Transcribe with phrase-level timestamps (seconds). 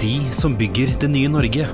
[0.00, 1.66] De som bygger det nye Norge.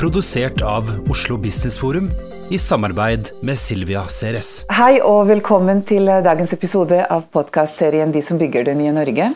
[0.00, 2.06] Produsert av Oslo Business Forum
[2.48, 4.62] i samarbeid med Silvia Ceres.
[4.72, 9.26] Hei og velkommen til dagens episode av podkastserien De som bygger det nye Norge.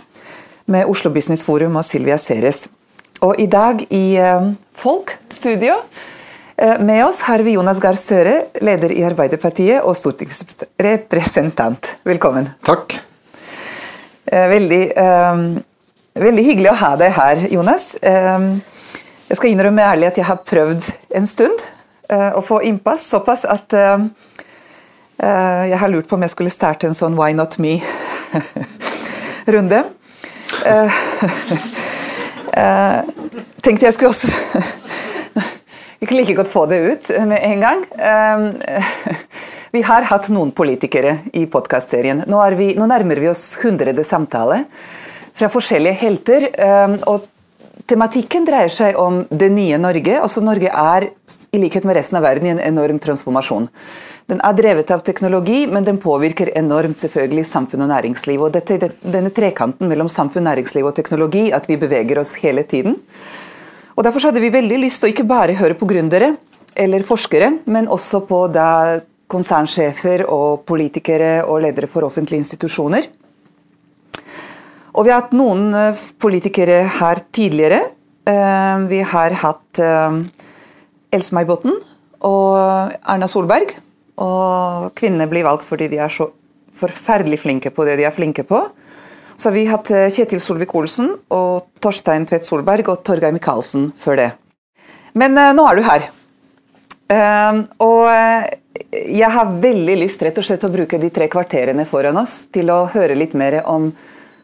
[0.65, 2.71] Med Oslo Business Forum og Silvia Ceres.
[3.21, 4.49] Og i dag i uh,
[4.81, 11.99] Folk studio uh, med oss har vi Jonas Gahr Støre, leder i Arbeiderpartiet og stortingsrepresentant.
[12.09, 12.49] Velkommen.
[12.65, 12.97] Takk.
[14.25, 14.83] Uh, veldig,
[16.15, 17.97] veldig, hyggelig å ha deg her, Jonas.
[18.03, 20.83] jeg skal innrømme ærlig at jeg har prøvd
[21.17, 21.59] en stund
[22.13, 23.73] å få innpass, såpass at
[25.23, 27.89] jeg har lurt på om jeg skulle starte en sånn Why not me-runde.
[33.63, 34.29] Tenkte jeg skulle også
[36.03, 37.85] Ikke like godt få det ut med en gang.
[37.95, 38.51] Uh,
[39.73, 42.25] vi har hatt noen politikere i podkastserien.
[42.27, 44.65] Nå, nå, nærmer vi oss hundrede samtale
[45.37, 46.49] fra forskjellige helter.
[46.57, 47.29] Uh, og
[47.91, 50.17] tematikken dreier seg om det nye Norge.
[50.21, 51.09] Altså Norge er,
[51.53, 53.69] i likhet med resten av verden, i en enorm transformasjon.
[54.31, 58.45] Den er drevet av teknologi, men den påvirker enormt selvfølgelig samfunn og næringsliv.
[58.47, 62.97] Og dette, denne trekanten mellom samfunn, næringsliv og teknologi, at vi beveger oss hele tiden.
[63.97, 66.33] Og Derfor hadde vi veldig lyst til å ikke bare høre på gründere
[66.73, 69.01] eller forskere, men også på da
[69.33, 73.09] konsernsjefer og politikere og ledere for offentlige institusjoner.
[74.93, 77.81] Og vi har hatt noen eh, politikere her tidligere.
[78.29, 80.19] Eh, vi har hatt eh,
[81.13, 81.79] Else-May Botten
[82.29, 83.73] og Erna Solberg.
[84.23, 86.29] Og kvinnene blir valgt fordi de er så
[86.77, 88.61] forferdelig flinke på det de er flinke på.
[89.37, 94.21] Så har vi hatt eh, Kjetil Solvik-Olsen og Torstein Tvedt Solberg og Torgeir Micaelsen før
[94.21, 94.31] det.
[95.17, 96.05] Men nå er du her.
[97.85, 98.07] Og
[98.97, 102.73] jeg har veldig lyst rett og slett å bruke de tre kvarterene foran oss til
[102.73, 103.91] å høre litt mer om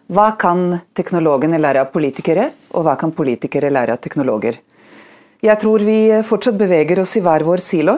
[0.08, 4.56] hva kan teknologene lære av politikere, og hva kan politikere lære av teknologer.
[5.44, 7.94] Jeg tror vi fortsatt beveger oss i hver vår silo.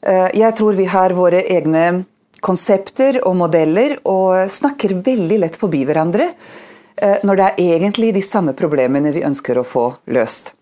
[0.00, 2.04] Eh, jeg tror vi har våre egne
[2.40, 8.22] konsepter og modeller og snakker veldig lett forbi hverandre eh, når det er egentlig de
[8.24, 10.54] samme problemene vi ønsker å få løst.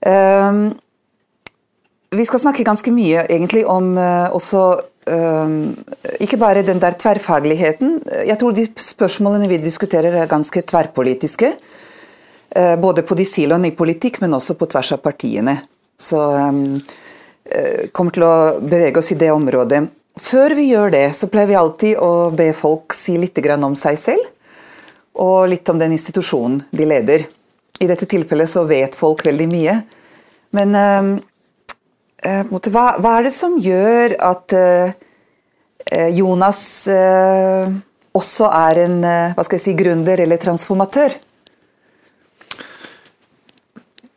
[0.00, 0.52] Eh,
[2.12, 4.64] vi skal snakke ganske mye egentlig om også
[5.02, 7.96] ikke bare den der tverrfagligheten.
[8.28, 11.50] Jeg tror de spørsmålene vi diskuterer er ganske tverrpolitiske.
[12.78, 15.56] Både på de siloene i politikk, men også på tvers av partiene.
[15.98, 16.20] Så
[17.52, 19.82] Eh, kommer til å bevege oss i det området.
[20.20, 23.98] Før vi gjør det, så pleier vi alltid å be folk si litt om seg
[23.98, 24.24] selv,
[25.14, 27.26] og litt om den institusjonen de leder.
[27.80, 29.82] I dette tilfellet så vet folk veldig mye.
[30.52, 30.74] Men
[32.22, 34.92] hva, hva, er det som gjør at uh,
[36.14, 36.62] Jonas
[38.14, 41.16] også er en hva skal jeg si, gründer eller transformatør?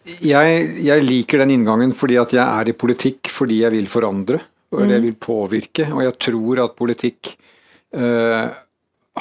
[0.05, 4.39] Jeg, jeg, liker den inngangen fordi at jeg er i politikk fordi jeg vil forandre.
[4.75, 5.07] Og jeg mm.
[5.07, 5.87] vil påvirke.
[5.93, 7.31] Og jeg tror at politikk
[7.97, 8.51] uh,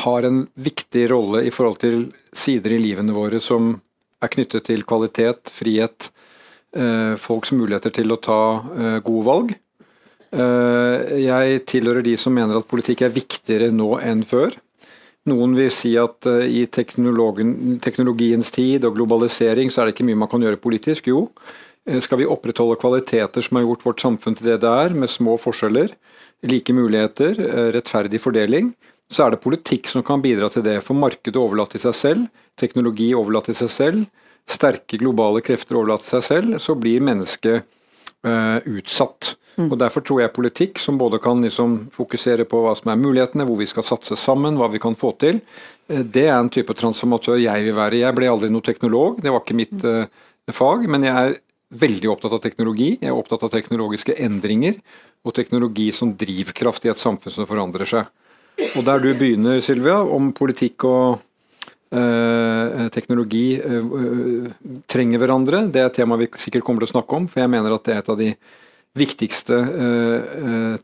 [0.04, 3.74] har en viktig rolle i forhold til sider i livene våre som
[4.24, 6.10] er knyttet til kvalitet, frihet,
[7.20, 9.54] folks muligheter til å ta uh, gode valg.
[10.34, 14.50] jeg tilhører de som mener at politikk er viktigere nå enn før.
[15.30, 20.32] Noen vil si at i teknologiens tid og globalisering så er det ikke mye man
[20.32, 21.06] kan gjøre politisk.
[21.06, 21.28] Jo,
[22.02, 25.38] skal vi opprettholde kvaliteter som har gjort vårt samfunn til det det er, med små
[25.38, 25.94] forskjeller,
[26.50, 27.38] like muligheter,
[27.78, 28.74] rettferdig fordeling,
[29.12, 30.80] så er det politikk som kan bidra til det.
[30.84, 32.28] For markedet overlatt til seg selv,
[32.60, 34.04] teknologi overlatt til seg selv,
[34.50, 37.70] sterke globale krefter overlatt seg selv, så blir mennesket
[38.24, 39.34] utsatt.
[39.54, 39.68] Mm.
[39.70, 43.46] Og Derfor tror jeg politikk, som både kan liksom fokusere på hva som er mulighetene,
[43.46, 45.40] hvor vi skal satse sammen, hva vi kan få til,
[45.88, 48.02] eh, det er en type transformatør jeg vil være.
[48.02, 50.06] Jeg ble aldri noen teknolog, det var ikke mitt uh,
[50.50, 51.38] fag, men jeg er
[51.74, 52.90] veldig opptatt av teknologi.
[53.00, 54.76] Jeg er opptatt av teknologiske endringer
[55.24, 58.10] og teknologi som drivkraft i et samfunn som forandrer seg.
[58.74, 61.22] Og der du begynner, Sylvia, om politikk og
[62.94, 64.48] teknologi øh,
[64.90, 67.28] trenger hverandre, det er et tema vi sikkert kommer til å snakke om.
[67.30, 68.30] For jeg mener at det er et av de
[68.94, 69.58] viktigste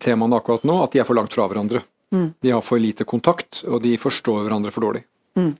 [0.03, 1.85] temaene akkurat nå, at de er for langt fra hverandre.
[2.11, 2.33] Mm.
[2.43, 5.05] De har for lite kontakt, og de forstår hverandre for dårlig.
[5.39, 5.53] Mm.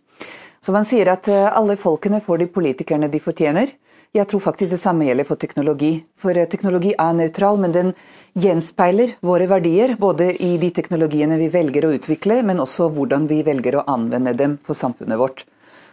[0.59, 3.71] Så man sier at alle folkene får de politikerne de fortjener.
[4.11, 5.93] Jeg tror faktisk det samme gjelder for teknologi.
[6.19, 7.93] For teknologi er nøytral, men den
[8.35, 13.45] gjenspeiler våre verdier, både i de teknologiene vi velger å utvikle, men også hvordan vi
[13.47, 15.45] velger å anvende dem for samfunnet vårt.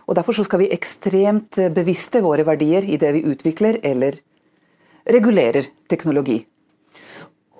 [0.10, 4.18] Og Derfor skal vi ekstremt bevisste våre verdier i det vi utvikler eller
[5.06, 6.42] regulerer teknologi.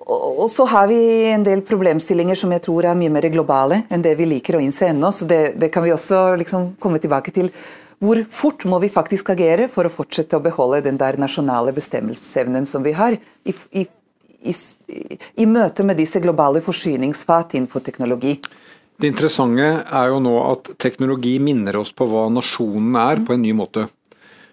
[0.08, 4.02] Og så har vi en del problemstillinger som jeg tror er mye mer globale enn
[4.02, 7.34] det vi liker å innse ennå, så det, det, kan vi også liksom komme tilbake
[7.36, 7.52] til.
[7.98, 12.66] Hvor fort må vi faktisk agere for å fortsette å beholde den der nasjonale bestemmelsesevnen
[12.68, 13.88] som vi har i, i
[14.38, 14.54] i,
[15.42, 18.36] i møte med disse globale forsyningsfat innenfor teknologi.
[18.98, 23.44] Det interessante er jo nå at teknologi minner oss på hva nasjonen er, på en
[23.44, 23.86] ny måte.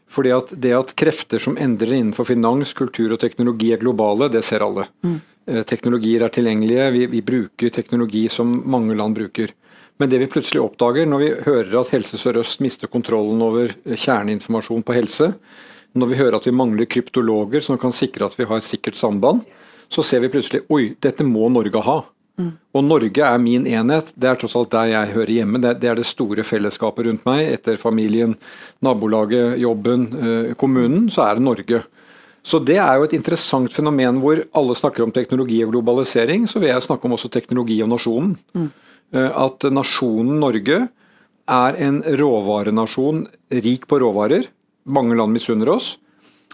[0.09, 4.43] Fordi at Det at krefter som endrer innenfor finans, kultur og teknologi er globale, det
[4.45, 4.85] ser alle.
[5.05, 5.17] Mm.
[5.69, 9.51] Teknologier er tilgjengelige, vi, vi, bruker teknologi som mange land bruker.
[9.97, 14.83] Men det vi plutselig oppdager når vi hører at Helse Sør-Øst mister kontrollen over kjerneinformasjon
[14.83, 15.29] på helse,
[15.95, 18.99] når vi hører at vi mangler kryptologer som kan sikre at vi har et sikkert
[18.99, 19.45] samband,
[19.87, 22.01] så ser vi plutselig oi, dette må Norge ha.
[22.35, 22.51] Mm.
[22.75, 25.61] Og Norge er min enhet, det er tross alt der jeg hører hjemme.
[25.63, 27.45] Det, det er det store fellesskapet rundt meg.
[27.53, 28.35] Etter familien,
[28.83, 31.83] nabolaget, jobben, eh, kommunen, så er det Norge.
[32.45, 36.43] Så Det er jo et interessant fenomen hvor alle snakker om teknologi og globalisering.
[36.45, 38.35] Så vil jeg snakke om også teknologi og nasjonen.
[38.53, 38.67] Mm.
[39.13, 40.87] Eh, at nasjonen Norge
[41.45, 43.25] er en råvarenasjon
[43.65, 44.47] rik på råvarer.
[44.85, 45.95] Mange land misunner oss.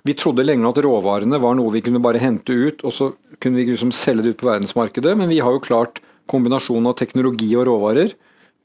[0.04, 3.62] Vi trodde lenge at råvarene var noe vi kunne bare hente ut, og så kunne
[3.62, 6.02] vi liksom selge det ut på verdensmarkedet, men vi har jo klart
[6.32, 8.16] kombinasjonen av teknologi og råvarer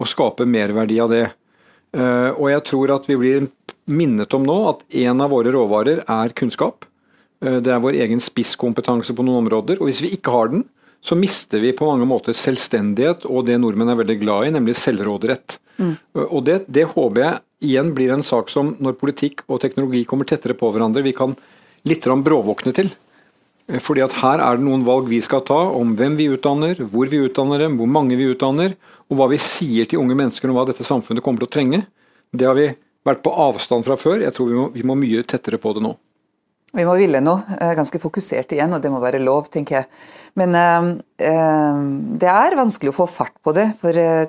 [0.01, 1.27] å skape merverdi av det.
[1.97, 3.49] Eh, og jeg tror at vi blir
[3.87, 6.89] minnet om nå at en av våre råvarer er kunnskap.
[7.45, 10.65] Eh, det er vår egen spisskompetanse på noen områder, og hvis vi ikke har den,
[11.05, 14.77] så mister vi på mange måter selvstendighet og det nordmenn er veldig glad i, nemlig
[14.81, 15.59] selvråderett.
[15.77, 15.95] Mm.
[16.27, 20.29] Og det, det, håper jeg igjen blir en sak som når politikk og teknologi kommer
[20.29, 21.37] tettere på hverandre, vi kan
[21.87, 22.91] litt bråvåkne til.
[23.69, 26.81] Eh, fordi at her er det noen valg vi skal ta om hvem vi utdanner,
[26.81, 28.77] hvor vi utdanner dem, hvor mange vi utdanner,
[29.07, 31.85] og hva vi sier til unge mennesker om hva dette samfunnet kommer til å trenge.
[32.35, 32.73] Det har vi
[33.07, 34.25] vært på avstand fra før.
[34.25, 35.95] Jeg tror vi må, vi må mye tettere på det nå.
[36.77, 37.57] Vi må ville noe.
[37.57, 39.87] Eh, ganske fokusert igjen, og det må være lov, tenker jeg.
[40.37, 40.89] Men uh,
[41.25, 41.79] uh,
[42.21, 43.71] det er vanskelig å få fart på det.
[43.81, 44.27] For uh,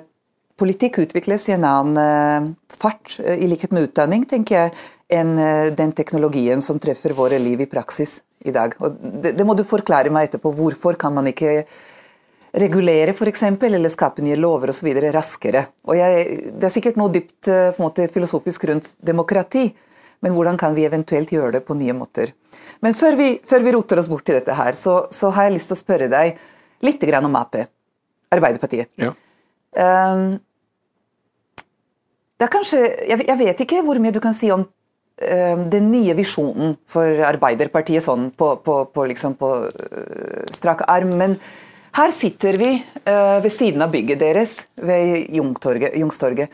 [0.58, 4.72] politikk utvikles i en annen fart, i likhet med utdanning, tenker jeg,
[5.14, 5.36] enn
[5.78, 8.74] den teknologien som treffer våre liv i praksis i dag.
[8.98, 10.50] Det, det må du forklare meg etterpå.
[10.58, 11.60] Hvorfor kan man ikke
[12.58, 14.90] regulere f.eks., eller skape nye lover osv.
[15.14, 15.62] raskere?
[15.86, 16.26] Og jeg,
[16.58, 19.68] Det er sikkert noe dypt måte, filosofisk rundt demokrati
[20.24, 22.32] men hvordan kan vi eventuelt gjøre det på nye måter?
[22.84, 25.58] Men før vi, før vi roter oss bort i dette her, så, så, har jeg
[25.58, 26.38] lyst til å spørre deg
[26.86, 27.56] litt om Ap.
[28.34, 28.90] Arbeiderpartiet.
[29.00, 29.12] Ja.
[29.78, 30.38] Um,
[32.38, 35.88] det er kanskje, jeg, jeg, vet ikke hvor mye du kan si om um, den
[35.90, 41.38] nye visjonen for Arbeiderpartiet sånn på, på, på, liksom på uh, strak arm, men
[41.98, 46.52] her sitter vi uh, ved siden av bygget deres ved Youngstorget.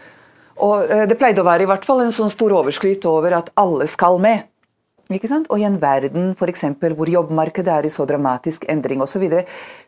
[0.62, 3.50] Og eh, Det pleide å være i hvert fall en sånn stor overskrift over at
[3.60, 4.46] alle skal med.
[5.12, 5.50] Ikke sant?
[5.52, 9.26] Og i en verden for eksempel, hvor jobbmarkedet er i så dramatisk endring osv.,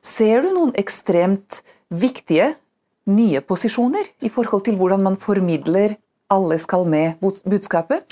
[0.05, 2.53] ser du noen ekstremt viktige
[3.07, 5.97] nye posisjoner i forhold til hvordan man formidler
[6.29, 8.03] 'alle skal med'-budskapet?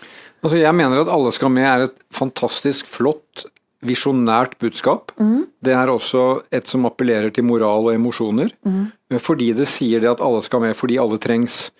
[0.42, 3.46] Altså jeg mener at 'alle skal med' er et fantastisk flott,
[3.82, 5.12] visjonært budskap.
[5.18, 5.46] Mm.
[5.62, 8.50] Det er også et som appellerer til moral og emosjoner.
[8.64, 8.92] Mm.
[9.18, 11.70] Fordi det sier det at alle skal med fordi alle trengs.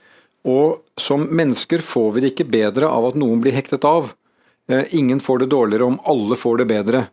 [0.44, 4.12] Og som mennesker får vi det ikke bedre av at noen blir hektet av.
[4.68, 7.04] Eh, ingen får det dårligere om alle får det bedre.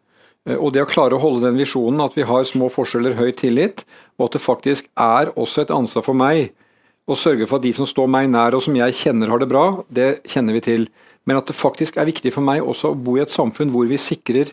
[0.50, 3.32] Eh, og det å klare å holde den visjonen at vi har små forskjeller, høy
[3.38, 3.86] tillit,
[4.20, 6.52] og at det faktisk er også et ansvar for meg
[7.10, 9.50] å sørge for at de som står meg nær og som jeg kjenner har det
[9.52, 10.88] bra, det kjenner vi til.
[11.28, 13.88] Men at det faktisk er viktig for meg også å bo i et samfunn hvor
[13.90, 14.52] vi sikrer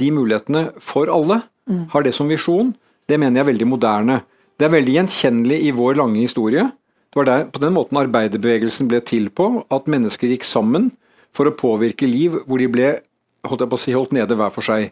[0.00, 1.86] de mulighetene for alle, mm.
[1.92, 2.74] har det som visjon,
[3.08, 4.18] det mener jeg er veldig moderne.
[4.56, 6.66] Det er veldig gjenkjennelig i vår lange historie.
[7.10, 10.90] Det var der, på den måten arbeiderbevegelsen ble til på, at mennesker gikk sammen
[11.36, 12.90] for å påvirke liv hvor de ble
[13.46, 14.90] holdt, jeg på å si, holdt nede hver for seg.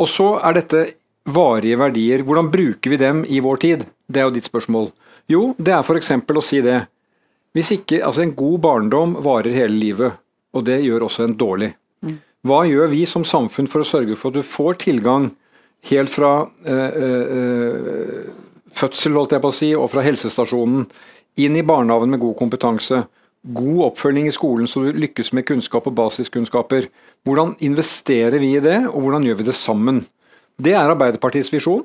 [0.00, 0.82] Og så er dette
[1.24, 2.24] varige verdier.
[2.26, 3.86] Hvordan bruker vi dem i vår tid?
[4.06, 4.90] Det er jo ditt spørsmål.
[5.30, 6.12] Jo, det er f.eks.
[6.12, 6.82] å si det.
[7.54, 10.20] Hvis ikke, altså En god barndom varer hele livet,
[10.52, 11.70] og det gjør også en dårlig.
[12.44, 15.30] Hva gjør vi som samfunn for å sørge for at du får tilgang
[15.88, 18.26] helt fra øh, øh,
[18.74, 20.88] fødsel, holdt jeg på å si, og fra helsestasjonen,
[21.40, 23.04] inn i barnehagen med god kompetanse,
[23.44, 26.88] god oppfølging i skolen så du lykkes med kunnskap og basiskunnskaper.
[27.26, 30.04] Hvordan investerer vi i det, og hvordan gjør vi det sammen?
[30.56, 31.84] Det er Arbeiderpartiets visjon.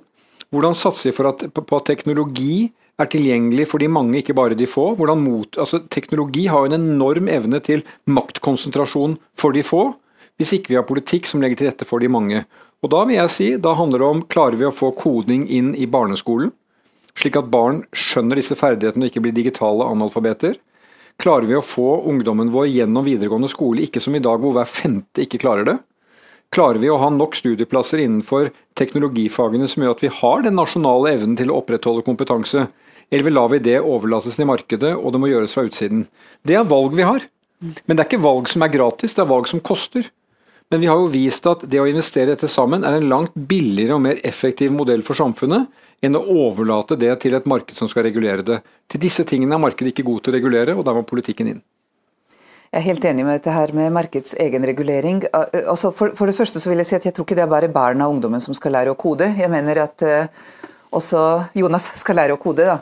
[0.53, 2.69] Hvordan satser vi for at, på at teknologi
[2.99, 4.93] er tilgjengelig for de mange, ikke bare de få?
[4.97, 9.91] Mot, altså, teknologi har en enorm evne til maktkonsentrasjon for de få,
[10.39, 12.45] hvis ikke vi har politikk som legger til rette for de mange.
[12.79, 15.73] Og Da vil jeg si, da handler det om klarer vi å få koding inn
[15.75, 16.53] i barneskolen,
[17.17, 20.57] slik at barn skjønner disse ferdighetene og ikke blir digitale analfabeter?
[21.19, 24.69] Klarer vi å få ungdommen vår gjennom videregående skole, ikke som i dag hvor hver
[24.69, 25.77] femte ikke klarer det?
[26.55, 28.49] Klarer vi å ha nok studieplasser innenfor
[28.79, 32.69] teknologifagene som gjør at vi har den nasjonale evnen til å opprettholde kompetanse,
[33.11, 36.07] eller lar vi det overlates til markedet, og det må gjøres fra utsiden?
[36.45, 37.25] Det er valg vi har.
[37.59, 40.07] Men det er ikke valg som er gratis, det er valg som koster.
[40.69, 43.97] Men vi har jo vist at det å investere dette sammen er en langt billigere
[43.97, 45.67] og mer effektiv modell for samfunnet
[46.05, 48.61] enn å overlate det til et marked som skal regulere det.
[48.89, 51.61] Til disse tingene er markedet ikke god til å regulere, og der må politikken inn.
[52.69, 55.23] Jeg er helt enig med dette her med markeds egen regulering.
[55.33, 57.51] Altså for, for, det første så vil jeg si at jeg tror ikke det er
[57.51, 59.31] bare barna og ungdommen som skal lære å kode.
[59.39, 60.05] Jeg mener at
[60.93, 61.23] også
[61.57, 62.67] Jonas skal lære å kode.
[62.69, 62.77] Da.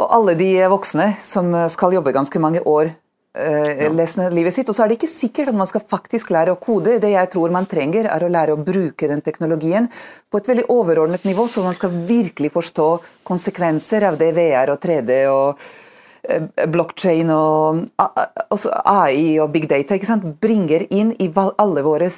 [0.00, 2.94] Og alle de voksne som skal jobbe ganske mange år
[3.36, 4.28] uh, ja.
[4.32, 4.68] livet sitt.
[4.68, 6.98] Og så er det ikke sikkert at man skal faktisk lære å kode.
[7.02, 9.90] Det jeg tror man trenger, er å lære å bruke den teknologien
[10.30, 12.92] på et veldig overordnet nivå, så man skal virkelig forstå
[13.26, 15.66] konsekvenser av det VR og 3D og
[16.26, 17.84] Eh, blockchain og
[18.50, 20.26] også AI og big data ikke sant?
[20.42, 22.10] bringer inn i alle våre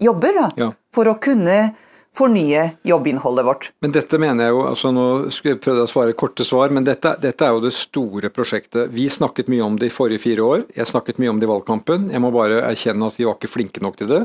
[0.00, 0.68] jobber da, ja.
[0.94, 1.74] for å kunne
[2.16, 3.70] fornye jobbinnholdet vårt.
[3.82, 6.86] Men dette mener jeg jo, altså Nå skulle jeg prøve å svare korte svar, men
[6.86, 8.92] dette, dette, er jo det store prosjektet.
[8.94, 10.66] Vi snakket mye om det i forrige fire år.
[10.76, 12.10] Jeg snakket mye om det i valgkampen.
[12.14, 14.22] Jeg må bare erkjenne at vi var ikke flinke nok til det.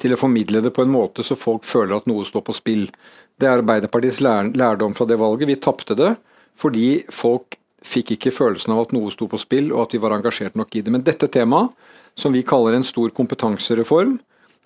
[0.00, 2.88] Til å formidle det på en måte så folk føler at noe står på spill.
[3.36, 5.48] Det er Arbeiderpartiets lærdom fra det valget.
[5.52, 6.14] Vi tapte det
[6.56, 10.14] fordi folk fikk ikke følelsen av at noe sto på spill, og at vi var
[10.16, 10.92] engasjert nok i det.
[10.92, 11.74] Men dette temaet,
[12.16, 14.16] som vi kaller en stor kompetansereform,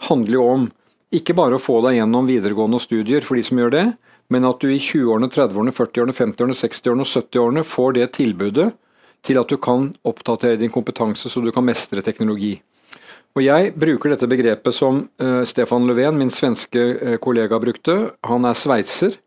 [0.07, 0.69] handler jo om
[1.14, 3.87] ikke bare å få deg gjennom videregående studier for de som gjør det,
[4.31, 8.69] men at du i 20-årene, 30-årene, 40-årene, 50-årene, 60-årene og 70-årene får det tilbudet
[9.26, 12.55] til at du kan oppdatere din kompetanse så du kan mestre teknologi.
[13.38, 17.97] Og Jeg bruker dette begrepet som uh, Stefan Löfven, min svenske uh, kollega, brukte.
[18.26, 19.19] Han er sveitser,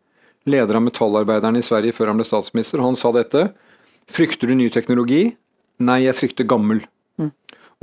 [0.48, 2.82] leder av metallarbeiderne i Sverige før han ble statsminister.
[2.84, 3.46] Han sa dette.
[4.12, 5.30] Frykter du ny teknologi?
[5.84, 6.82] Nei, jeg frykter gammel.
[7.20, 7.32] Mm.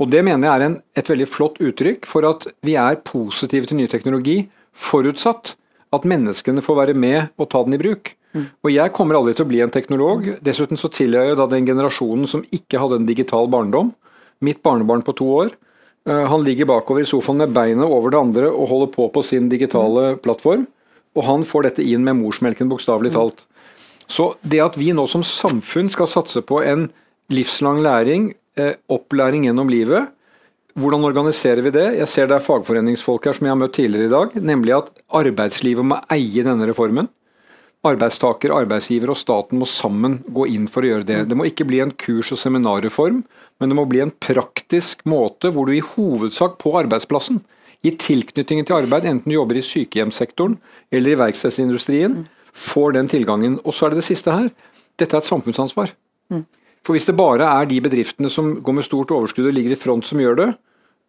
[0.02, 3.68] Og Det mener jeg er en, et veldig flott uttrykk for at vi er positive
[3.70, 5.54] til ny teknologi, forutsatt
[5.92, 8.14] at menneskene får være med og ta den i bruk.
[8.32, 8.46] Mm.
[8.64, 10.26] Og Jeg kommer aldri til å bli en teknolog.
[10.42, 13.92] Dessuten så tilhører jeg da den generasjonen som ikke hadde en digital barndom.
[14.42, 15.52] Mitt barnebarn på to år.
[16.08, 19.22] Uh, han ligger bakover i sofaen med beinet over det andre og holder på på
[19.22, 20.22] sin digitale mm.
[20.24, 20.66] plattform.
[21.12, 23.44] Og han får dette inn med morsmelken, bokstavelig talt.
[24.08, 26.88] Så det at vi nå som samfunn skal satse på en
[27.32, 28.41] livslang læring, eh,
[28.92, 30.10] opplæring gjennom livet,
[30.78, 31.88] hvordan organiserer vi det?
[31.98, 34.88] Jeg ser det er fagforeningsfolk her som jeg har møtt tidligere i dag, nemlig at
[35.20, 37.10] arbeidslivet må eie denne reformen.
[37.84, 41.18] Arbeidstaker, arbeidsgiver og staten må sammen gå inn for å gjøre det.
[41.28, 43.20] Det må ikke bli en kurs- og seminarreform,
[43.60, 47.42] men det må bli en praktisk måte hvor du i hovedsak på arbeidsplassen,
[47.82, 50.54] i tilknytningen til arbeid, enten du jobber i sykehjemssektoren
[50.94, 52.20] eller i verkstedsindustrien,
[52.54, 53.58] får den tilgangen.
[53.66, 54.48] Og så er det det siste her.
[55.00, 55.90] Dette er et samfunnsansvar.
[56.82, 59.78] For hvis det bare er de bedriftene som går med stort overskudd og ligger i
[59.78, 60.48] front som gjør det,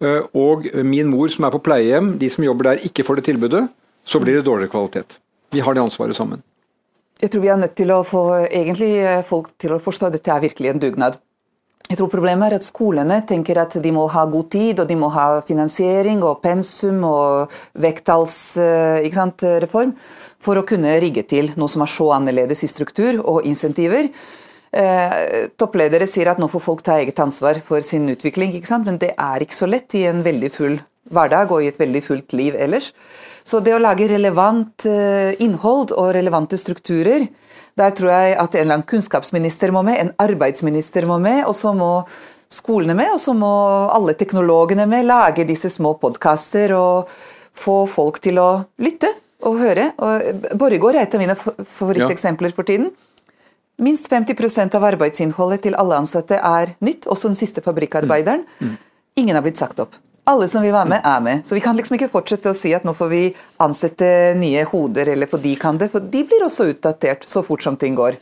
[0.06, 3.28] eh, og min mor som er på pleiehjem, de som jobber der ikke får det
[3.32, 3.66] tilbudet,
[4.06, 5.18] så blir det dårligere kvalitet.
[5.54, 6.44] Vi har det ansvaret sammen.
[7.22, 10.34] Jeg tror vi er nødt til å få eh, folk til å forstå at dette
[10.34, 11.20] er virkelig en dugnad.
[11.90, 14.96] Jeg tror Problemet er at skolene tenker at de må ha god tid, og de
[14.98, 17.52] må ha finansiering og pensum og
[17.84, 19.98] vekttallsreform eh,
[20.44, 24.10] for å kunne rigge til noe som er så annerledes i struktur og insentiver.
[24.74, 29.14] Eh, toppledere sier at nå får folk ta eget ansvar for sin utvikling, men det
[29.14, 30.80] er ikke så lett i en veldig full
[31.14, 32.92] hverdag og i et veldig fullt liv ellers.
[33.46, 37.28] Så det å lage relevant eh, innhold og relevante strukturer
[37.78, 41.56] der tror jeg at en eller annen kunnskapsminister må med, en arbeidsminister må med, og
[41.58, 41.92] så må
[42.54, 43.54] skolene med, og så må
[43.94, 47.10] alle teknologene med lage disse små podkaster og
[47.54, 48.50] få folk til å
[48.82, 49.10] lytte
[49.46, 49.90] og høre.
[50.02, 52.94] Og Borregaard er et av mine favoritteksempler for tiden.
[53.82, 58.44] Minst 50% av arbeidsinnholdet til alle ansatte er nytt, også den siste fabrikkarbeideren.
[58.60, 58.74] Mm.
[58.74, 58.82] Mm.
[59.24, 59.98] Ingen har blitt sagt opp.
[60.30, 61.42] Alle som vil være med, er med.
[61.44, 63.24] Så vi kan liksom ikke fortsette å si at nå får vi
[63.66, 64.08] ansette
[64.40, 67.76] nye hoder, eller for de kan det, for de blir også utdatert så fort som
[67.80, 68.20] ting går.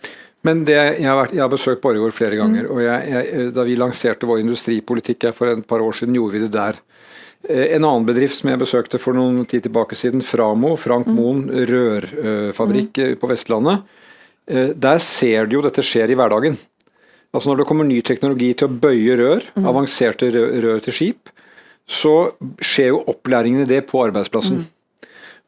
[0.48, 2.72] Men det, jeg, har vært, jeg, har besøkt Borregaard flere ganger, mm.
[2.74, 6.43] og jeg, jeg, da vi lanserte vår industripolitikk for et par år siden, gjorde vi
[6.48, 6.79] det der.
[7.46, 11.20] Eh, en annen bedrift som jeg besøkte for noen tid tilbake siden, Framo, Frank mm.
[11.20, 13.20] Moen rørfabrikk mm.
[13.22, 13.86] på Vestlandet.
[14.50, 16.58] Der ser du jo dette skjer i hverdagen.
[17.32, 19.68] Altså Når det kommer ny teknologi til å bøye rør, mm.
[19.70, 21.32] avanserte rør til skip,
[21.88, 22.34] så
[22.64, 24.62] skjer jo opplæringen i det på arbeidsplassen.
[24.64, 24.70] Mm.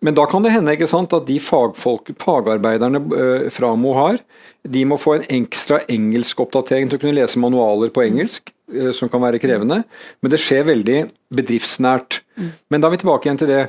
[0.03, 4.17] Men da kan det hende ikke sant, at de fagfolk, fagarbeiderne fra Framo har,
[4.63, 9.11] de må få en ekstra engelskoppdatering til å kunne lese manualer på engelsk, uh, som
[9.11, 9.81] kan være krevende.
[10.19, 10.97] Men det skjer veldig
[11.39, 12.19] bedriftsnært.
[12.35, 12.51] Mm.
[12.71, 13.63] Men da er vi tilbake igjen til det.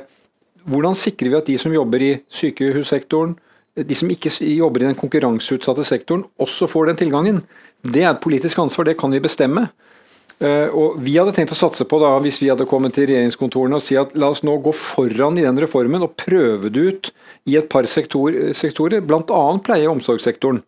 [0.67, 3.37] Hvordan sikrer vi at de som jobber i sykehussektoren,
[3.75, 7.41] de som ikke jobber i den konkurranseutsatte sektoren, også får den tilgangen?
[7.83, 9.67] Det er et politisk ansvar, det kan vi bestemme.
[10.35, 13.79] Uh, og Vi hadde tenkt å satse på, da, hvis vi hadde kommet til regjeringskontorene,
[13.79, 17.11] og si at la oss nå gå foran i den reformen og prøve det ut
[17.47, 19.43] i et par sektor, sektorer, bl.a.
[19.63, 20.63] pleie- og omsorgssektoren.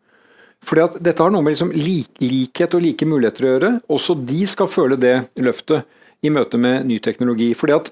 [0.67, 3.71] Fordi at Dette har noe med liksom lik, likhet og like muligheter å gjøre.
[3.93, 5.85] Også de skal føle det løftet
[6.25, 7.51] i møte med ny teknologi.
[7.57, 7.91] Fordi at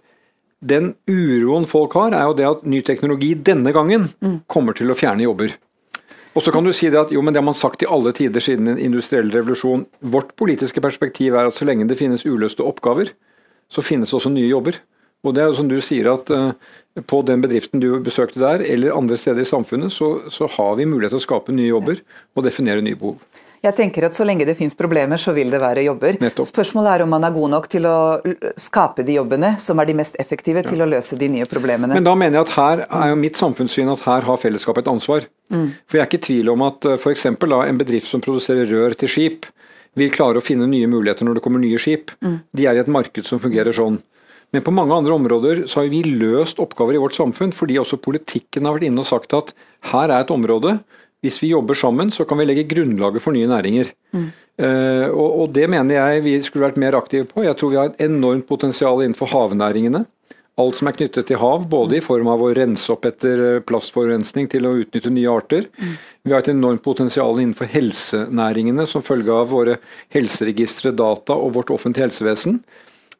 [0.66, 4.40] Den uroen folk har, er jo det at ny teknologi denne gangen mm.
[4.52, 5.54] kommer til å fjerne jobber.
[6.36, 8.12] Og så kan du si det at jo, men det har man sagt i alle
[8.16, 9.86] tider siden en industriell revolusjon.
[10.04, 13.14] Vårt politiske perspektiv er at så lenge det finnes uløste oppgaver,
[13.72, 14.82] så finnes også nye jobber.
[15.26, 16.52] Og det er jo som du sier at uh,
[17.08, 20.90] på den bedriften du besøkte der, eller andre steder i samfunnet, så, så har vi
[20.90, 22.04] mulighet til å skape nye jobber
[22.36, 23.18] og definere nye behov.
[23.66, 26.20] Jeg tenker at Så lenge det finnes problemer, så vil det være jobber.
[26.22, 26.48] Nettopp.
[26.52, 27.98] Spørsmålet er om man er god nok til å
[28.62, 30.68] skape de jobbene som er de mest effektive ja.
[30.70, 31.98] til å løse de nye problemene.
[31.98, 34.94] Men da mener jeg at her er jo mitt samfunnssyn at her har fellesskapet et
[34.94, 35.28] ansvar.
[35.54, 35.68] Mm.
[35.86, 37.28] For jeg er ikke i tvil om at eh, f.eks.
[37.32, 39.50] en bedrift som produserer rør til skip,
[39.96, 42.14] vil klare å finne nye muligheter når det kommer nye skip.
[42.22, 42.40] Mm.
[42.56, 44.02] De er i et marked som fungerer sånn.
[44.54, 48.00] Men på mange andre områder så har vi løst oppgaver i vårt samfunn fordi også
[48.04, 49.52] politikken har vært inne og sagt at
[49.92, 50.78] her er et område
[51.24, 53.92] hvis vi jobber sammen, så kan vi legge grunnlaget for nye næringer.
[54.14, 54.28] Mm.
[54.62, 57.44] Uh, og, og, Det mener jeg vi skulle vært mer aktive på.
[57.44, 60.06] Jeg tror vi har et enormt potensial innenfor havnæringene.
[60.56, 63.64] Alt som er knyttet til hav, både i form av å rense opp etter eh,
[63.68, 65.66] plastforurensning til å utnytte nye arter.
[65.76, 65.98] Mm.
[66.24, 69.82] Vi har et enormt potensial innenfor helsenæringene som følge av våre
[70.16, 72.62] helseregistre, data og vårt offentlige helsevesen.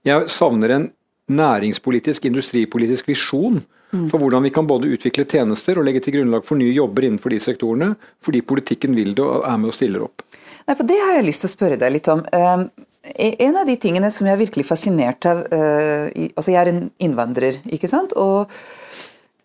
[0.08, 0.88] Jeg savner en
[1.27, 3.74] næringspolitisk, industripolitisk visjon Mm.
[4.12, 7.34] For hvordan vi kan både utvikle tjenester og legge til grunnlag for nye jobber innenfor
[7.34, 7.91] de sektorene,
[8.23, 10.25] fordi politikken vil det og er med og stiller opp.
[10.65, 12.23] Nei, for Det har jeg lyst til å spørre deg litt om.
[12.34, 12.69] Ehm,
[13.03, 16.71] e- en av de tingene som jeg er virkelig fascinert av eh, altså Jeg er
[16.73, 18.13] en innvandrer, ikke sant.
[18.13, 18.51] og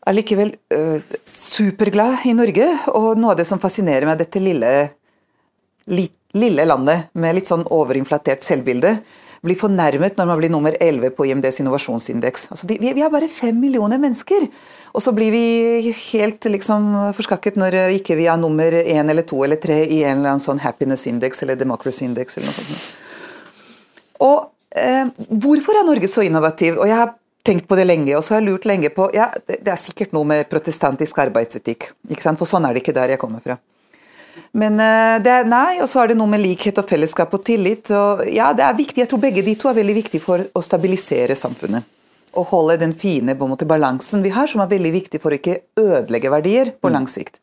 [0.06, 2.68] er likevel uh, superglad i Norge.
[2.96, 4.70] Og noe av det som fascinerer meg, dette lille,
[5.86, 8.96] lille landet med litt sånn overinflatert selvbilde,
[9.44, 12.50] blir fornærmet når man blir nummer 11 på IMDs innovasjonsindeks.
[12.52, 14.46] Altså de, vi, vi, er bare fem millioner mennesker,
[14.92, 19.40] og så blir vi helt liksom forskakket når ikke vi er nummer én eller to
[19.46, 22.90] eller tre i en eller annen sånn happiness index eller democracy index eller noe sånt.
[24.20, 26.76] Og eh, hvorfor er Norge så innovativ?
[26.76, 27.14] Og jeg har
[27.46, 30.12] tenkt på det lenge, og så har jeg lurt lenge på ja, Det er sikkert
[30.12, 31.90] noe med protestantisk arbeidsetikk,
[32.28, 33.56] for sånn er det ikke der jeg kommer fra.
[34.52, 37.44] Men eh, det er, nei, og så er det noe med likhet og fellesskap og
[37.46, 37.90] tillit.
[37.94, 39.04] Og ja, det er viktig.
[39.04, 41.86] Jeg tror begge de to er veldig viktige for å stabilisere samfunnet.
[42.38, 45.60] Og holde den fine måte, balansen vi har, som er veldig viktig for å ikke
[45.78, 46.94] ødelegge verdier på mm.
[46.94, 47.40] lang sikt.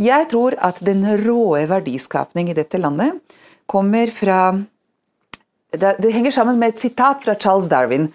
[0.00, 3.16] Jeg tror at den råe verdiskapning i dette landet
[3.68, 4.40] kommer fra
[5.72, 8.10] det, henger sammen med et sitat fra Charles Darwin.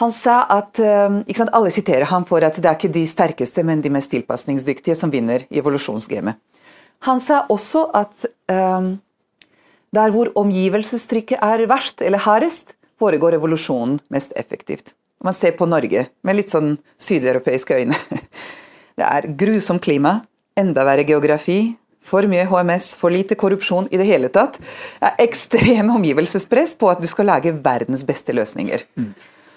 [0.00, 3.64] Han sa at eh, sant, Alle siterer ham for at det er ikke de sterkeste,
[3.64, 6.40] men de mest tilpasningsdyktige som vinner i evolusjonsgamet.
[7.04, 8.94] Han sa også at um,
[9.94, 14.94] der hvor omgivelsestrykket er verst eller hardest, foregår revolusjonen mest effektivt.
[15.24, 17.98] Man ser på Norge med litt sånn sydeuropeiske øyne.
[18.98, 20.20] Det er grusomt klima,
[20.54, 24.60] enda verre geografi, for mye HMS, for lite korrupsjon i det hele tatt.
[24.60, 28.84] Det er ekstrem omgivelsespress på at du skal lage verdens beste løsninger.
[29.00, 29.10] Mm.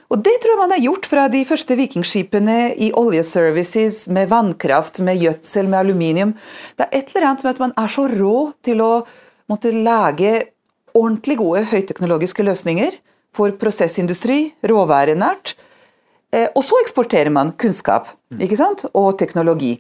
[0.08, 5.02] Og det tror jeg man har gjort fra de første vikingskipene i oljeservices, med vannkraft,
[5.04, 6.36] med gjødsel, med aluminium.
[6.80, 8.92] Det er et eller annet med at man er så rå til å
[9.52, 10.38] måtte lage
[10.96, 12.96] ordentlig gode høyteknologiske løsninger
[13.36, 15.58] for prosessindustri, råværenært.
[16.32, 18.88] Eh, og så eksporterer man kunnskap ikke sant?
[18.94, 19.76] og teknologi.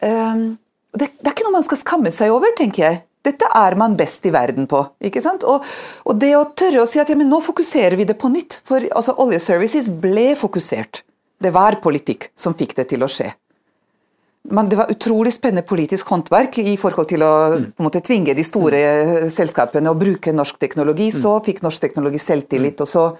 [0.00, 3.00] Det, det er ikke noe man skal skamme seg over, tenker jeg.
[3.26, 4.80] Dette er man best i verden på.
[5.04, 5.44] ikke sant?
[5.44, 5.64] Og,
[6.08, 8.60] og det å tørre å si at ja, men nå fokuserer vi det på nytt.
[8.68, 11.02] For altså, oljeservices ble fokusert.
[11.40, 13.28] Det var politikk som fikk det til å skje.
[14.50, 17.66] Men det var utrolig spennende politisk håndverk i forhold til å mm.
[17.84, 19.28] måte, tvinge de store mm.
[19.32, 21.10] selskapene å bruke norsk teknologi.
[21.12, 21.18] Mm.
[21.20, 22.86] Så fikk norsk teknologi selvtillit, mm.
[22.86, 23.10] og så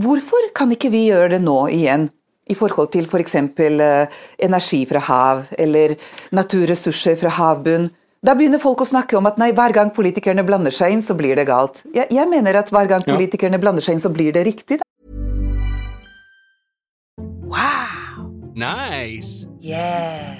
[0.00, 2.06] Hvorfor kan ikke vi gjøre det nå igjen?
[2.50, 3.36] i forhold til f.eks.
[3.54, 5.94] For uh, energi fra hav, eller
[6.34, 7.88] naturressurser fra havbunn.
[8.20, 11.14] Da begynner folk å snakke om at nei, hver gang politikerne blander seg inn, så
[11.16, 11.86] blir det galt.
[11.94, 13.16] Jeg, jeg mener at hver gang Ja.
[13.58, 14.78] blander seg inn, så blir det riktig.
[14.78, 14.84] Da.
[18.54, 19.46] Nice.
[19.60, 20.36] Yeah!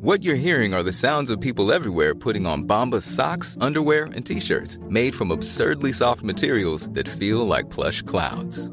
[0.00, 4.24] What you're hearing are the sounds of people everywhere putting on Bombas socks, underwear, and
[4.24, 8.70] t-shirts made from absurdly soft materials that feel like plush clouds.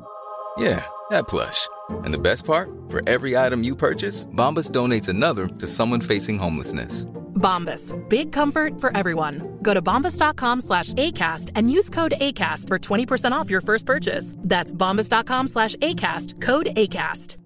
[0.60, 1.68] Yeah, that plush.
[2.04, 2.70] And the best part?
[2.90, 7.08] For every item you purchase, Bombas donates another to someone facing homelessness.
[7.42, 7.94] Bombas.
[8.08, 9.58] Big comfort for everyone.
[9.62, 14.36] Go to bombas.com slash ACAST and use code ACAST for 20% off your first purchase.
[14.38, 16.40] That's bombas.com slash ACAST.
[16.42, 17.38] Code ACAST.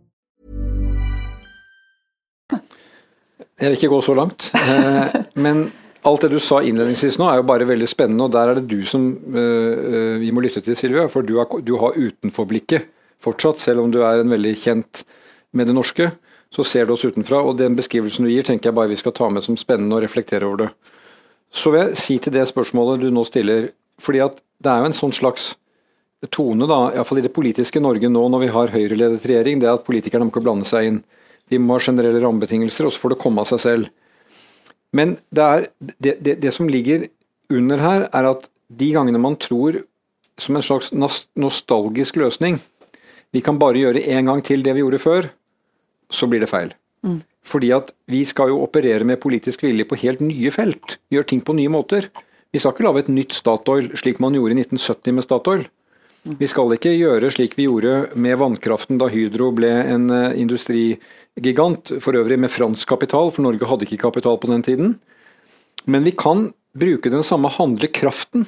[3.56, 4.52] Jeg vil ikke gå så langt.
[4.54, 5.72] Eh, men
[6.06, 8.68] alt det du sa innledningsvis nå er jo bare veldig spennende, og der er det
[8.70, 11.08] du som eh, vi må lytte til, Silvia.
[11.12, 12.90] For du har, du har utenforblikket
[13.24, 15.06] fortsatt, selv om du er en veldig kjent
[15.56, 16.12] med det norske.
[16.56, 19.16] Så ser du oss utenfra, og den beskrivelsen du gir, tenker jeg bare vi skal
[19.16, 20.70] ta med som spennende og reflektere over det.
[21.52, 23.70] Så vil jeg si til det spørsmålet du nå stiller,
[24.02, 25.54] fordi at det er jo en sånn slags
[26.32, 29.78] tone, da, iallfall i det politiske Norge nå når vi har Høyre-ledet regjering, det er
[29.78, 31.02] at politikerne må ikke blande seg inn.
[31.52, 33.92] De må ha generelle rammebetingelser, og så får det komme av seg selv.
[34.96, 35.68] Men det, er,
[36.00, 37.10] det, det, det som ligger
[37.54, 39.84] under her, er at de gangene man tror
[40.42, 42.58] som en slags nostalgisk løsning
[43.32, 45.28] Vi kan bare gjøre en gang til det vi gjorde før,
[46.12, 46.74] så blir det feil.
[47.46, 50.98] Fordi at vi skal jo operere med politisk vilje på helt nye felt.
[51.14, 52.10] Gjøre ting på nye måter.
[52.54, 55.66] Vi skal ikke lage et nytt Statoil, slik man gjorde i 1970 med Statoil.
[56.26, 61.92] Vi skal ikke gjøre slik vi gjorde med vannkraften da Hydro ble en eh, industrigigant,
[62.02, 64.96] for øvrig med fransk kapital, for Norge hadde ikke kapital på den tiden.
[65.86, 68.48] Men vi kan bruke den samme handlekraften,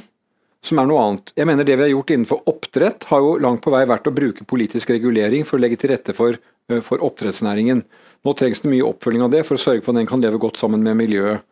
[0.65, 1.35] som er noe annet.
[1.37, 4.15] Jeg mener Det vi har gjort innenfor oppdrett, har jo langt på vei vært å
[4.15, 6.41] bruke politisk regulering for å legge til rette for,
[6.83, 7.83] for oppdrettsnæringen.
[8.25, 10.39] Nå trengs det mye oppfølging av det for å sørge for at den kan leve
[10.41, 11.45] godt sammen med miljøet.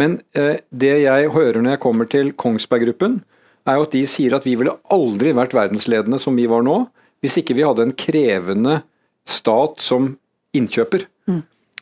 [0.00, 3.20] Men eh, det jeg hører når jeg kommer til Kongsberg Gruppen,
[3.64, 6.82] er jo at de sier at vi ville aldri vært verdensledende som vi var nå,
[7.24, 8.80] hvis ikke vi hadde en krevende
[9.24, 10.12] stat som
[10.56, 11.06] innkjøper.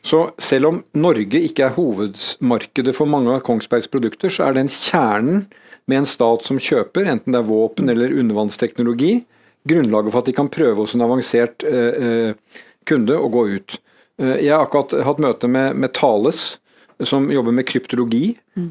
[0.03, 4.71] Så selv om Norge ikke er hovedmarkedet for mange av Kongsbergs produkter, så er den
[4.71, 5.45] kjernen
[5.87, 9.21] med en stat som kjøper, enten det er våpen eller undervannsteknologi,
[9.67, 13.77] grunnlaget for at de kan prøve hos en avansert eh, eh, kunde å gå ut.
[14.21, 16.59] Eh, jeg har akkurat hatt møte med, med Thales,
[17.03, 18.35] som jobber med kryptologi.
[18.53, 18.67] Mm.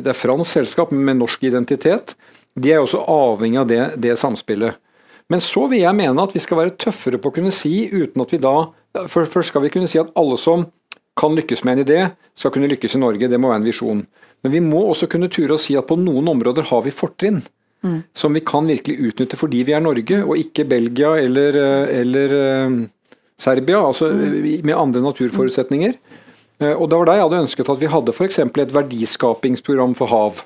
[0.00, 2.14] det er fransk selskap med norsk identitet.
[2.56, 4.78] De er også avhengig av det, det samspillet.
[5.30, 8.24] Men så vil jeg mene at vi skal være tøffere på å kunne si, uten
[8.24, 8.56] at vi da
[8.90, 10.64] Først skal vi kunne si at alle som
[11.14, 11.98] kan lykkes med en idé,
[12.34, 13.28] skal kunne lykkes i Norge.
[13.30, 14.00] Det må være en visjon.
[14.42, 17.38] Men vi må også kunne ture å si at på noen områder har vi fortrinn.
[18.12, 22.34] Som vi kan virkelig utnytte fordi vi er Norge, og ikke Belgia eller, eh, eller
[22.36, 22.74] eh,
[23.40, 23.82] Serbia.
[23.82, 25.96] Altså med andre naturforutsetninger.
[26.60, 28.38] Eh, Og det var da jeg hadde ønsket at vi hadde f.eks.
[28.38, 30.42] et verdiskapingsprogram for hav.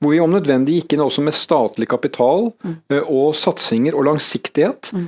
[0.00, 2.74] Hvor vi om nødvendig gikk inn også med statlig kapital mm.
[3.08, 4.90] og satsinger og langsiktighet.
[4.92, 5.06] Mm.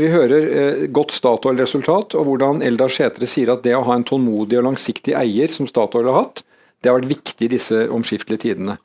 [0.00, 4.06] Vi hører eh, godt Statoil-resultat, og hvordan Eldar Sætre sier at det å ha en
[4.06, 6.44] tålmodig og langsiktig eier, som Statoil har hatt,
[6.80, 8.78] det har vært viktig i disse omskiftelige tidene.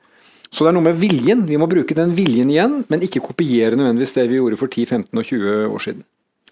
[0.52, 1.46] Så det er noe med viljen.
[1.48, 4.86] Vi må bruke den viljen igjen, men ikke kopiere nødvendigvis det vi gjorde for 10,
[4.88, 6.04] 15 og 20 år siden.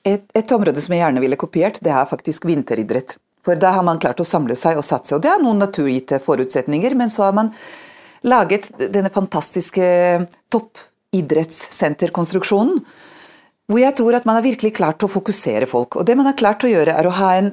[0.03, 3.17] Et, et område som jeg gjerne ville kopiert, det er faktisk vinteridrett.
[3.43, 5.15] For da har man klart å samle seg og satse.
[5.15, 7.47] Og det er noen naturgitte forutsetninger, men så har man
[8.23, 9.83] laget denne fantastiske
[10.53, 12.77] toppidrettssenterkonstruksjonen.
[13.67, 15.95] Hvor jeg tror at man har virkelig klart å fokusere folk.
[15.99, 17.49] Og det man har klart å gjøre, er å ha en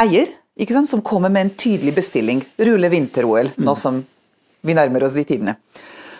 [0.00, 0.28] eier
[0.60, 2.42] ikke sant, som kommer med en tydelig bestilling.
[2.60, 4.02] Rulle vinter-OL, nå som
[4.62, 5.56] vi nærmer oss de tidene.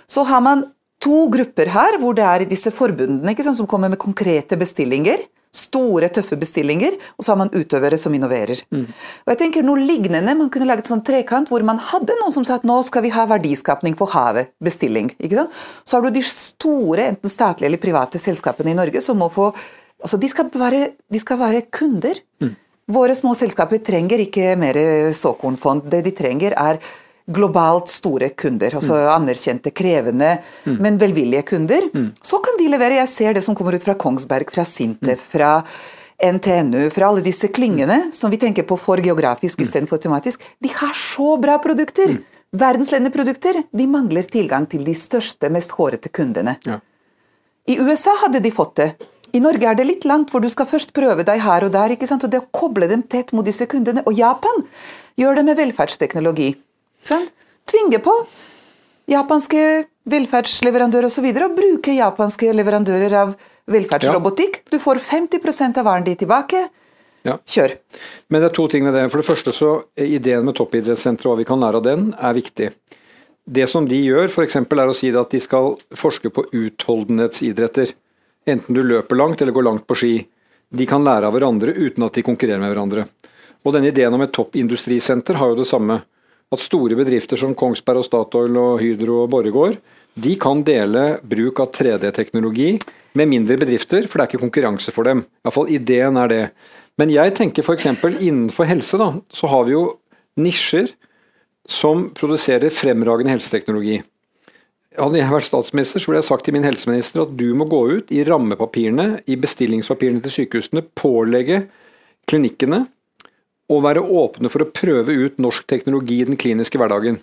[0.08, 0.64] Så har man
[1.02, 5.18] to grupper her, hvor det er disse forbundene ikke sant, som kommer med konkrete bestillinger.
[5.52, 8.62] Store, tøffe bestillinger, og så har man utøvere som innoverer.
[8.72, 12.44] Og jeg tenker noe lignende, Man kunne laget sånn trekant hvor man hadde noen som
[12.44, 15.12] sa at nå skal vi ha verdiskapning for havet, bestilling.
[15.20, 15.52] ikke sant?
[15.84, 19.52] Så har du de store, enten statlige eller private selskapene i Norge som må få
[20.02, 22.18] altså De skal være, de skal være kunder.
[22.90, 24.74] Våre små selskaper trenger ikke mer
[25.14, 25.84] såkornfond.
[25.86, 26.80] Det de trenger, er
[27.26, 28.74] globalt store kunder.
[28.78, 31.88] Altså anerkjente, krevende, men velvillige kunder.
[32.22, 33.00] Så kan de levere.
[33.00, 35.54] Jeg ser det som kommer ut fra Kongsberg, fra Sintef, fra
[36.22, 40.42] NTNU, fra alle disse klyngene som vi tenker på for geografisk istedenfor tematisk.
[40.62, 42.18] De har så bra produkter!
[42.52, 43.62] Verdensledende produkter.
[43.72, 46.58] De mangler tilgang til de største, mest hårete kundene.
[46.68, 46.82] Ja.
[47.64, 48.90] I USA hadde de fått det.
[49.32, 51.94] I Norge er det litt langt, hvor du skal først prøve deg her og der.
[51.94, 52.26] ikke sant?
[52.26, 54.04] Og det å koble dem tett mot disse kundene.
[54.04, 54.66] Og Japan
[55.16, 56.50] gjør det med velferdsteknologi.
[57.04, 57.32] Sant?
[57.68, 58.14] Tvinge på
[59.10, 59.62] japanske
[60.12, 61.26] velferdsleverandører osv.
[61.30, 63.34] Og bruke japanske leverandører av
[63.70, 64.62] velferdsrobotikk.
[64.70, 66.66] Du får 50 av varen din tilbake.
[67.22, 67.36] Ja.
[67.46, 67.76] Kjør.
[68.28, 69.06] Men det er to ting med det.
[69.12, 72.08] For det første så er ideen med toppidrettssenteret og hva vi kan lære av den,
[72.18, 72.72] er viktig.
[73.42, 74.56] Det som de gjør, f.eks.
[74.58, 77.94] er å si at de skal forske på utholdenhetsidretter.
[78.46, 80.14] Enten du løper langt eller går langt på ski.
[80.72, 83.06] De kan lære av hverandre uten at de konkurrerer med hverandre.
[83.62, 86.00] Og denne ideen om et toppindustrisenter har jo det samme.
[86.52, 89.78] At store bedrifter som Kongsberg og Statoil og Hydro og Borregaard,
[90.12, 92.74] de kan dele bruk av 3D-teknologi
[93.16, 95.24] med mindre bedrifter, for det er ikke konkurranse for dem.
[95.46, 96.42] Iallfall ideen er det.
[97.00, 97.88] Men jeg tenker f.eks.
[98.20, 99.86] innenfor helse, da, så har vi jo
[100.40, 100.92] nisjer
[101.68, 104.02] som produserer fremragende helseteknologi.
[104.98, 107.80] Hadde jeg vært statsminister, så ville jeg sagt til min helseminister at du må gå
[107.96, 111.62] ut i rammepapirene, i bestillingspapirene til sykehusene, pålegge
[112.28, 112.84] klinikkene
[113.70, 117.20] å være åpne for å prøve ut norsk teknologi i den kliniske hverdagen.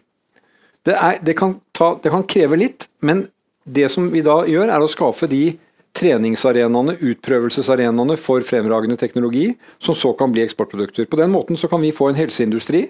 [0.88, 3.26] Det, er, det, kan ta, det kan kreve litt, men
[3.70, 5.58] det som vi da gjør, er å skaffe de
[6.00, 9.52] treningsarenaene, utprøvelsesarenaene for fremragende teknologi,
[9.84, 11.10] som så kan bli eksportprodukter.
[11.10, 12.88] På den måten så kan vi få en helseindustri,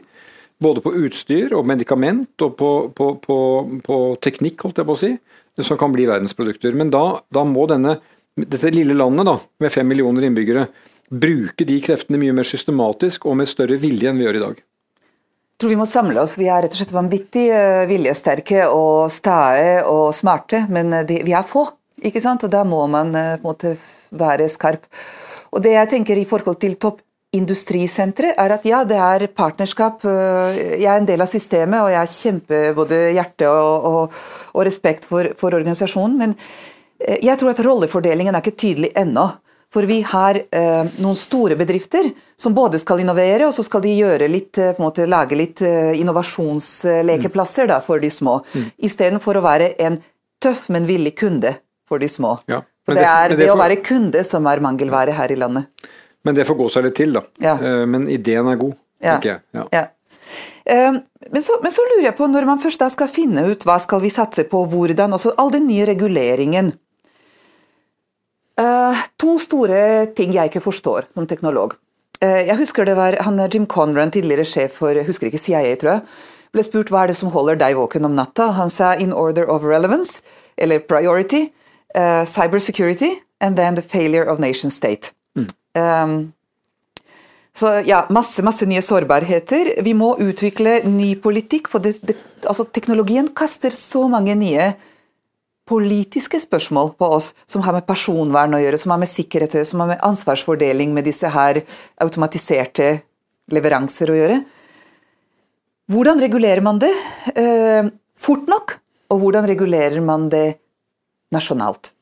[0.60, 3.38] både på utstyr og medikament og på, på, på,
[3.86, 5.14] på teknikk, holdt jeg på å si,
[5.64, 6.76] som kan bli verdensprodukter.
[6.78, 7.98] Men da, da må denne,
[8.40, 10.68] dette lille landet da, med fem millioner innbyggere
[11.10, 14.60] bruke de kreftene mye mer systematisk og med større vilje enn vi gjør i dag.
[15.60, 16.38] Jeg tror vi må samle oss.
[16.40, 21.18] Vi er rett og slett vanvittig eh, viljesterke og stae og smarte, men eh, de,
[21.28, 21.66] vi er få.
[22.00, 22.46] ikke sant?
[22.48, 23.74] Og Da må man eh, på en måte
[24.16, 24.88] være skarp.
[25.52, 30.06] Og Det jeg tenker i forhold til toppindustrisenteret, er at ja, det er partnerskap.
[30.06, 34.18] Jeg er en del av systemet, og jeg kjemper både hjerte og, og,
[34.54, 36.18] og respekt for, for organisasjonen.
[36.22, 36.38] Men
[37.20, 39.28] jeg tror at rollefordelingen er ikke tydelig ennå.
[39.74, 43.94] For vi har eh, noen store bedrifter som både skal innovere, og så skal de
[44.26, 48.40] litt, eh, måte lage litt eh, innovasjonslekeplasser da, for de små.
[48.54, 48.66] Mm.
[48.90, 50.00] Istedenfor å være en
[50.42, 51.54] tøff, men villig kunde
[51.88, 52.40] for de små.
[52.50, 55.38] Ja, for det, det er det, det å være kunde som er mangelvare her i
[55.38, 55.70] landet.
[56.26, 57.24] Men det får gå seg litt til, da.
[57.44, 57.56] Ja.
[57.62, 59.46] Eh, men ideen er god, tenker jeg.
[59.54, 59.70] Ja.
[59.76, 59.86] ja.
[60.66, 63.66] Eh, men så, men så, lurer jeg på, når man først da skal finne ut
[63.68, 66.74] hva skal vi satse på, hvordan, altså all den nye reguleringen
[69.18, 71.78] to store ting jeg ikke forstår som teknolog.
[72.20, 75.76] Uh, jeg husker det var han Jim Conran, tidligere sjef for jeg husker ikke CIA,
[75.80, 76.02] tror jeg,
[76.56, 78.52] ble spurt hva er det som holder deg våken om natta.
[78.58, 80.22] Han sa 'in order of relevance',
[80.58, 81.52] eller 'priority',
[81.96, 85.14] uh, 'cybersecurity', and then 'the failure of nation state'.
[85.36, 85.48] Mm.
[85.76, 86.34] Um,
[87.60, 89.82] så ja, masse, masse nye sårbarheter.
[89.84, 92.16] Vi må utvikle ny politikk, for det, det,
[92.48, 94.74] altså, teknologien kaster så mange nye
[95.70, 99.60] politiske spørsmål på oss som har med personvern å gjøre, som har med sikkerhet å
[99.60, 101.62] gjøre, som har med ansvarsfordeling med disse her
[102.02, 102.90] automatiserte
[103.54, 104.40] leveranser å gjøre.
[105.90, 106.92] Hvordan regulerer man det
[107.36, 108.76] eh, fort nok,
[109.10, 110.60] og hvordan regulerer man det
[111.34, 111.94] nasjonalt?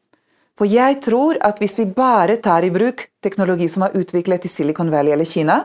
[0.58, 4.51] For jeg tror at hvis vi bare tar i bruk teknologi som er utviklet i
[4.51, 5.62] Silicon Valley eller Kina,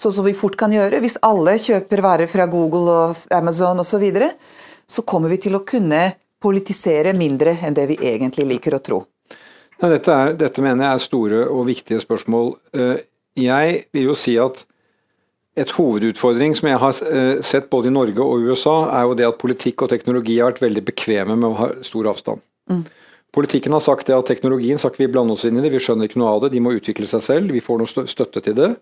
[0.00, 3.96] sånn som vi fort kan gjøre hvis alle kjøper varer fra Google og Amazon osv.,
[3.96, 4.30] så, videre,
[4.86, 6.04] så kommer vi til å kunne
[6.40, 9.00] politisere mindre enn det vi egentlig liker å tro?
[9.80, 12.52] Nei, dette, er, dette, mener jeg er store og viktige spørsmål.
[12.76, 12.98] Eh,
[13.40, 14.64] jeg vil jo si at
[15.60, 19.28] et hovedutfordring som jeg har eh, sett både i Norge og USA, er jo det
[19.28, 22.44] at politikk og teknologi har vært veldig bekvemme med å ha stor avstand.
[22.70, 22.84] Mm.
[23.34, 26.08] Politikken har sagt det at teknologien sagt vi blander oss inn i det, vi skjønner
[26.08, 28.72] ikke noe av det, de må utvikle seg selv, vi får noe støtte til det.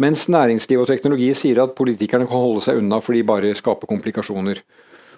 [0.00, 3.90] Mens næringsliv og teknologi sier at politikerne kan holde seg unna for de bare skaper
[3.90, 4.62] komplikasjoner.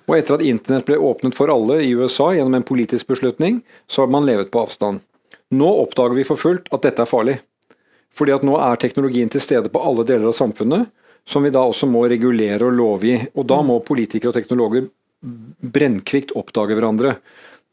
[0.04, 4.04] Og etter at internett ble åpnet for alle i USA gjennom en politisk beslutning, så
[4.04, 5.00] har man levet på avstand.
[5.54, 7.38] Nå oppdager vi for fullt at dette er farlig.
[8.14, 10.90] Fordi at nå er teknologien til stede på alle deler av samfunnet,
[11.26, 13.16] som vi da også må regulere og lovgi.
[13.34, 14.86] Og da må politikere og teknologer
[15.74, 17.16] brennkvikt oppdage hverandre.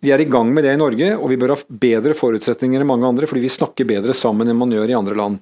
[0.01, 2.89] Vi er i gang med det i Norge, og vi bør ha bedre forutsetninger enn
[2.89, 5.41] mange andre, fordi vi snakker bedre sammen enn man gjør i andre land.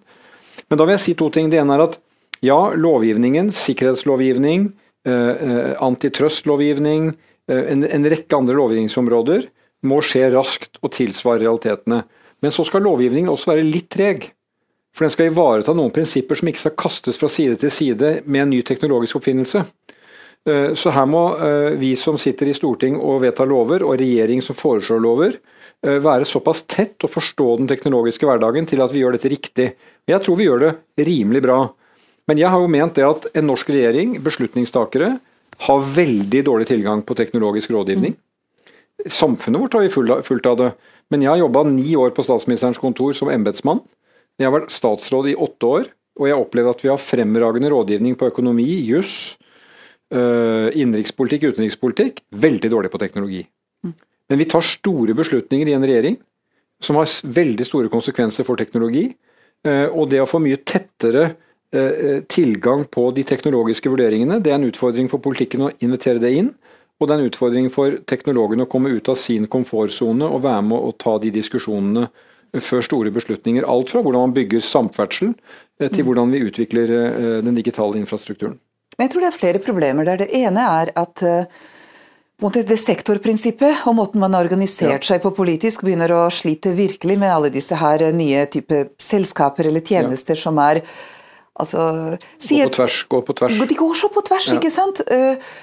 [0.68, 1.48] Men da vil jeg si to ting.
[1.52, 1.96] Det ene er at
[2.44, 4.72] ja, lovgivningen, sikkerhetslovgivning,
[5.08, 7.14] antitrust-lovgivning,
[7.52, 9.48] eh, en, en rekke andre lovgivningsområder
[9.88, 12.04] må skje raskt og tilsvare realitetene.
[12.44, 14.32] Men så skal lovgivningen også være litt treg.
[14.96, 18.44] For den skal ivareta noen prinsipper som ikke skal kastes fra side til side med
[18.44, 19.64] en ny teknologisk oppfinnelse.
[20.80, 21.22] Så her må
[21.78, 25.36] vi som sitter i storting og vedtar lover, og regjering som foreslår lover,
[25.84, 29.68] være såpass tett og forstå den teknologiske hverdagen til at vi gjør dette riktig.
[30.10, 31.60] Jeg tror vi gjør det rimelig bra.
[32.30, 35.16] Men jeg har jo ment det at en norsk regjering, beslutningstakere,
[35.66, 38.14] har veldig dårlig tilgang på teknologisk rådgivning.
[39.10, 40.70] Samfunnet vårt har vi fullt av det.
[41.10, 43.82] Men jeg har jobba ni år på statsministerens kontor som embetsmann.
[44.38, 45.90] Jeg har vært statsråd i åtte år,
[46.20, 49.40] og jeg har opplevd at vi har fremragende rådgivning på økonomi, juss,
[50.14, 52.22] øh, innenrikspolitikk, utenrikspolitikk.
[52.30, 53.42] Veldig dårlig på teknologi.
[53.84, 56.20] Men vi tar store beslutninger i en regjering
[56.80, 59.10] som har veldig store konsekvenser for teknologi.
[59.66, 61.34] Og det å få mye tettere
[61.70, 66.50] tilgang på de teknologiske vurderingene, det er en utfordring for politikken å invitere det inn.
[67.00, 70.64] Og det er en utfordring for teknologene å komme ut av sin komfortsone og være
[70.68, 72.10] med å ta de diskusjonene
[72.58, 73.68] før store beslutninger.
[73.70, 75.36] Alt fra hvordan man bygger samferdsel
[75.80, 76.92] til hvordan vi utvikler
[77.46, 78.58] den digitale infrastrukturen.
[78.98, 80.26] Men jeg tror det er flere problemer der.
[80.26, 81.24] Det ene er at
[82.40, 85.14] det sektorprinsippet og måten man har organisert ja.
[85.14, 89.84] seg på politisk, begynner å slite virkelig med alle disse her nye type selskaper eller
[89.84, 90.42] tjenester ja.
[90.44, 90.82] som er
[91.60, 91.88] altså,
[92.42, 93.00] si Gå på tvers.
[93.10, 93.58] Gå på tvers.
[93.70, 94.60] De går så på tvers, ja.
[94.60, 95.04] ikke sant?
[95.10, 95.58] Uh,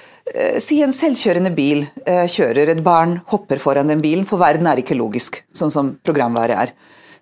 [0.59, 4.81] Si en selvkjørende bil uh, kjører, et barn hopper foran den bilen, for verden er
[4.81, 6.73] ikke logisk, sånn som programværet er.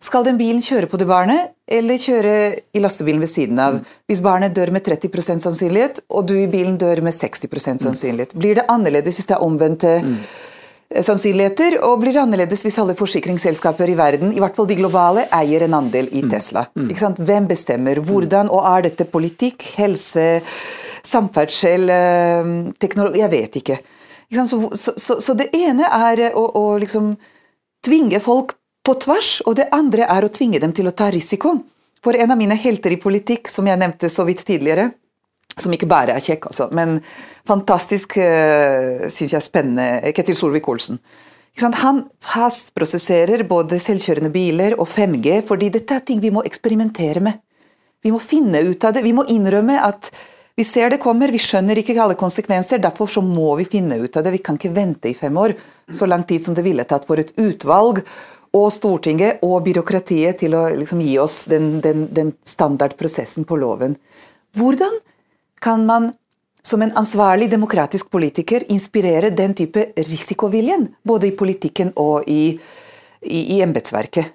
[0.02, 2.34] Skal den bilen kjøre på det barnet, eller kjøre
[2.76, 3.78] i lastebilen ved siden av?
[3.78, 3.94] Mm.
[4.10, 8.60] Hvis barnet dør med 30% sannsynlighet, og du i bilen dør med 60% sannsynlighet, blir
[8.60, 10.20] det annerledes hvis det er omvendte mm.
[10.90, 11.80] Sannsynligheter?
[11.88, 15.78] Og blir annerledes hvis alle forsikringsselskaper i verden, i hvert fall de globale, eier en
[15.82, 16.68] andel i Tesla?
[16.76, 16.92] Mm.
[17.20, 18.02] Hvem bestemmer?
[18.06, 18.52] Hvordan?
[18.54, 20.42] Og er dette politikk, helse,
[21.06, 21.90] samferdsel,
[22.82, 23.80] teknologi Jeg vet ikke.
[24.36, 27.14] Så, så, så, så, det ene er å, å liksom
[27.86, 31.56] tvinge folk på tvers, og det andre er å tvinge dem til å ta risiko.
[32.06, 34.92] For en av mine helter i politikk, som jeg nevnte så vidt tidligere,
[35.62, 36.98] som ikke bare er kjekk, altså, men
[37.48, 41.00] fantastisk, uh, syns jeg, spennende, Ketil Solvik-Olsen.
[41.64, 47.40] Han fastprosesserer både selvkjørende biler og 5G, fordi dette er ting vi må eksperimentere med.
[48.04, 49.06] Vi må finne ut av det.
[49.06, 50.12] Vi må innrømme at
[50.56, 54.16] vi ser det kommer, vi skjønner ikke alle konsekvenser, derfor så må vi finne ut
[54.16, 54.32] av det.
[54.38, 55.56] Vi kan ikke vente i fem år,
[55.92, 58.04] så lang tid som det ville tatt for et utvalg
[58.56, 63.98] og Stortinget og byråkratiet til å liksom gi oss den, den, den standardprosessen på loven.
[64.56, 64.96] Hvordan
[65.62, 66.14] kan man
[66.66, 72.56] som en ansvarlig demokratisk politiker inspirere den type risikoviljen, både i politikken og i,
[73.22, 74.32] i, i embetsverket?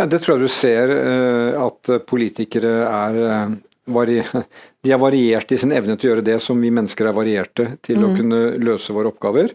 [0.00, 3.52] Ja, det tror jeg du ser eh, at politikere er eh,
[3.84, 7.64] de er varierte i sin evne til å gjøre det som vi mennesker er varierte
[7.82, 8.04] til mm.
[8.04, 9.52] å kunne løse våre oppgaver.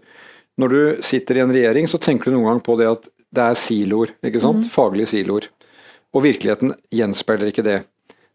[0.60, 3.44] Når du sitter i en regjering, så tenker du noen gang på det at det
[3.44, 4.66] er siloer, ikke sant?
[4.66, 4.72] Mm.
[4.74, 5.48] Faglige siloer.
[6.16, 7.78] Og virkeligheten gjenspeiler ikke det.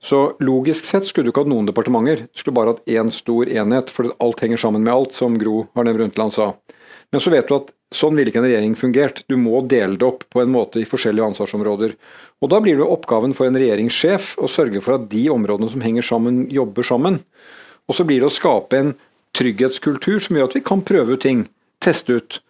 [0.03, 3.47] Så logisk sett skulle du ikke hatt noen departementer, du skulle bare hatt én stor
[3.47, 6.49] enhet, for alt henger sammen med alt, som Gro Harlem Brundtland sa.
[7.13, 10.09] Men så vet du at sånn ville ikke en regjering fungert, du må dele det
[10.09, 11.95] opp på en måte i forskjellige ansvarsområder.
[12.43, 15.85] Og da blir det oppgaven for en regjeringssjef å sørge for at de områdene som
[15.85, 17.21] henger sammen, jobber sammen.
[17.87, 18.95] Og så blir det å skape en
[19.37, 21.45] trygghetskultur som gjør at vi kan prøve ut ting
[21.85, 22.41] teste ut.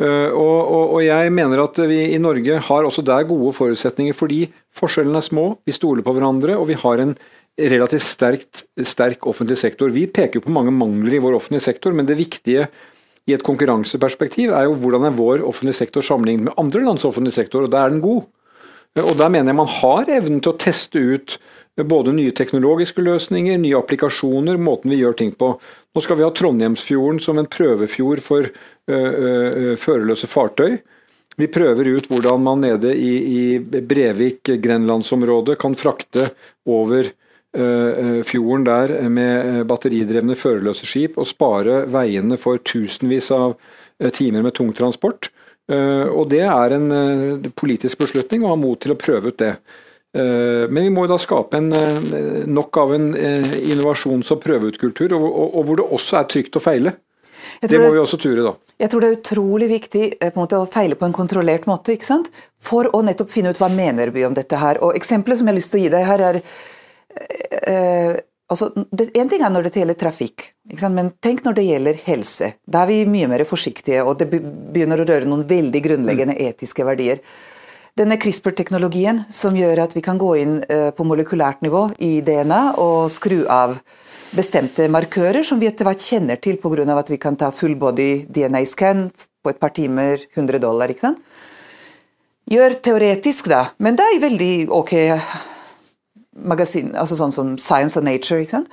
[0.00, 4.16] Uh, og, og, og, jeg mener at vi i Norge har også der gode forutsetninger
[4.16, 7.12] fordi forskjellene er små, vi stoler på hverandre og vi har en
[7.60, 9.92] relativt sterkt, sterk offentlig sektor.
[9.92, 12.68] Vi peker jo på mange mangler i vår offentlige sektor, men det viktige
[13.28, 17.36] i et konkurranseperspektiv er jo hvordan er vår offentlige sektor sammenlignet med andre lands offentlige
[17.36, 18.24] sektor, og da er den god.
[19.04, 21.36] Og Der mener jeg man har evnen til å teste ut
[21.88, 25.52] både nye teknologiske løsninger, nye applikasjoner, måten vi gjør ting på.
[25.94, 30.78] Nå skal vi ha Trondheimsfjorden som en prøvefjord for uh, førerløse fartøy.
[31.40, 36.28] Vi prøver ut hvordan man nede i, i Brevik, grenlandsområdet, kan frakte
[36.68, 37.08] over
[37.50, 43.56] fjorden der med batteridrevne førerløse skip og spare veiene for tusenvis av
[44.14, 45.32] timer med tungtransport.
[45.70, 46.86] Og det er en
[47.58, 49.56] politisk beslutning å ha mot til å prøve ut det.
[50.16, 54.40] Eh, men vi må jo da skape en, eh, nok av en eh, innovasjons- og
[54.42, 56.96] prøveutkultur, og, og, og, hvor det også er trygt å feile.
[57.60, 58.52] Det må vi også ture, da.
[58.80, 60.02] Jeg tror det er utrolig viktig
[60.36, 62.28] måte, å feile på en kontrollert måte, ikke sant?
[62.60, 64.80] for å nettopp finne ut hva mener vi om dette her.
[64.84, 66.40] Og Eksempelet som jeg har lyst til å gi deg her, er
[67.70, 68.18] eh,
[68.52, 70.50] altså, det, En ting er når det gjelder trafikk,
[70.82, 72.52] men tenk når det gjelder helse.
[72.66, 76.44] Da er vi mye mer forsiktige, og det begynner å røre noen veldig grunnleggende mm.
[76.50, 77.24] etiske verdier.
[77.98, 82.60] Denne CRISPR-teknologien som gjør at vi kan gå inn eh, på molekylært nivå i DNA
[82.78, 83.74] og skru av
[84.30, 86.86] bestemte markører som vi etter hvert kjenner til pga.
[86.94, 89.10] at vi kan ta full body DNA-scan
[89.42, 90.88] på et par timer, 100 dollar.
[90.88, 91.18] ikke sant?
[92.50, 94.94] Gjør teoretisk, da, men det er veldig ok
[96.46, 98.40] magasin, altså sånn som Science og Nature.
[98.42, 98.70] ikke sant?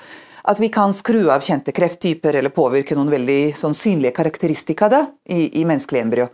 [0.48, 5.04] At vi kan skru av kjente krefttyper eller påvirke noen veldig sånn synlige karakteristika da,
[5.26, 6.30] i, i menneskelig embryo.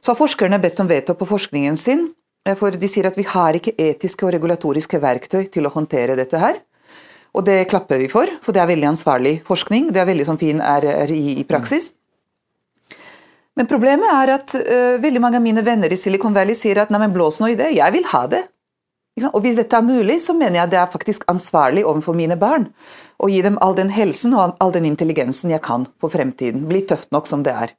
[0.00, 2.08] Så har forskerne bedt om veto på forskningen sin,
[2.46, 6.16] eh, for de sier at vi har ikke etiske og regulatoriske verktøy til å håndtere
[6.16, 6.60] dette her.
[7.36, 9.92] Og det klapper vi for, for det er veldig ansvarlig forskning.
[9.92, 11.92] Det er veldig sånn fin RRI i praksis.
[13.56, 16.92] Men problemet er at uh, veldig mange av mine venner i Silicon Valley sier at
[16.92, 18.42] nei, blås nå i det, jeg vil ha det.
[19.30, 22.66] Og hvis dette er mulig, så mener jeg det er faktisk ansvarlig overfor mine barn.
[23.16, 26.66] Å gi dem all den helsen og all den intelligensen jeg kan for fremtiden.
[26.68, 27.72] Bli tøft nok som det er.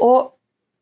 [0.00, 0.32] Og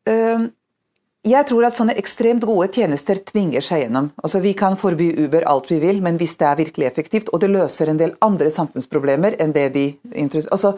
[0.09, 4.11] jeg tror at sånne ekstremt gode tjenester tvinger seg gjennom.
[4.23, 7.41] Altså Vi kan forby Uber alt vi vil, men hvis det er virkelig effektivt, og
[7.43, 9.85] det løser en del andre samfunnsproblemer enn det de
[10.51, 10.77] altså,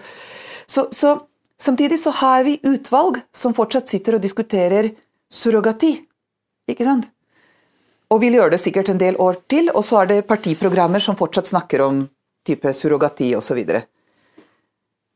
[0.67, 1.19] så, så,
[1.61, 4.87] Samtidig så har vi utvalg som fortsatt sitter og diskuterer
[5.29, 5.91] surrogati.
[6.65, 7.05] Ikke sant?
[8.09, 9.69] Og vil gjøre det sikkert en del år til.
[9.69, 12.01] Og så er det partiprogrammer som fortsatt snakker om
[12.47, 13.61] type surrogati osv.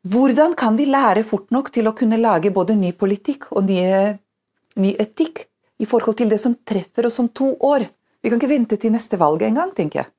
[0.06, 4.20] Hvordan kan vi lære fort nok til å kunne lage både ny politikk og nye
[4.82, 5.46] ny etikk
[5.82, 7.86] i forhold til det som treffer oss om to år.
[8.24, 10.12] Vi kan ikke vente til neste valg engang, tenker jeg.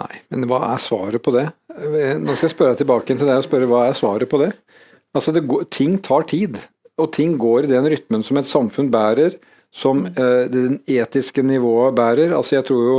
[0.00, 1.46] Nei, men hva er svaret på det?
[1.70, 4.50] Nå skal jeg spørre tilbake til deg og spørre hva er svaret på det?
[5.14, 6.58] Altså, det går, Ting tar tid,
[6.98, 9.36] og ting går i den rytmen som et samfunn bærer,
[9.74, 12.34] som eh, den etiske nivået bærer.
[12.34, 12.96] Altså, jeg tror jo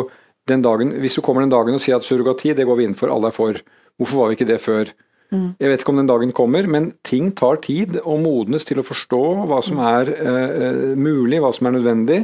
[0.47, 2.95] den dagen, Hvis du kommer den dagen og sier at surrogati, det går vi inn
[2.95, 3.59] for, alle er for.
[3.97, 4.91] Hvorfor var vi ikke det før?
[5.33, 8.85] Jeg vet ikke om den dagen kommer, men ting tar tid å modnes til å
[8.85, 12.19] forstå hva som er eh, mulig, hva som er nødvendig.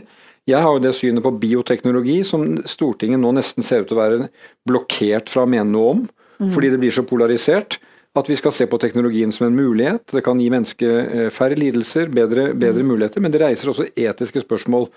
[0.49, 4.02] Jeg har jo det synet på bioteknologi som Stortinget nå nesten ser ut til å
[4.02, 4.28] være
[4.68, 6.04] blokkert fra å mene noe om,
[6.41, 6.52] mm.
[6.54, 7.80] fordi det blir så polarisert.
[8.18, 10.04] At vi skal se på teknologien som en mulighet.
[10.12, 12.89] Det kan gi mennesket eh, færre lidelser, bedre, bedre mm.
[12.89, 14.89] muligheter, men det reiser også etiske spørsmål.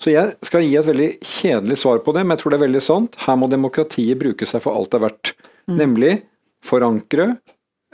[0.00, 2.66] Så jeg skal gi et veldig kjedelig svar på det, men jeg tror det er
[2.68, 3.18] veldig sant.
[3.26, 5.32] Her må demokratiet bruke seg for alt det er verdt.
[5.66, 5.74] Mm.
[5.80, 6.12] Nemlig
[6.64, 7.34] forankre,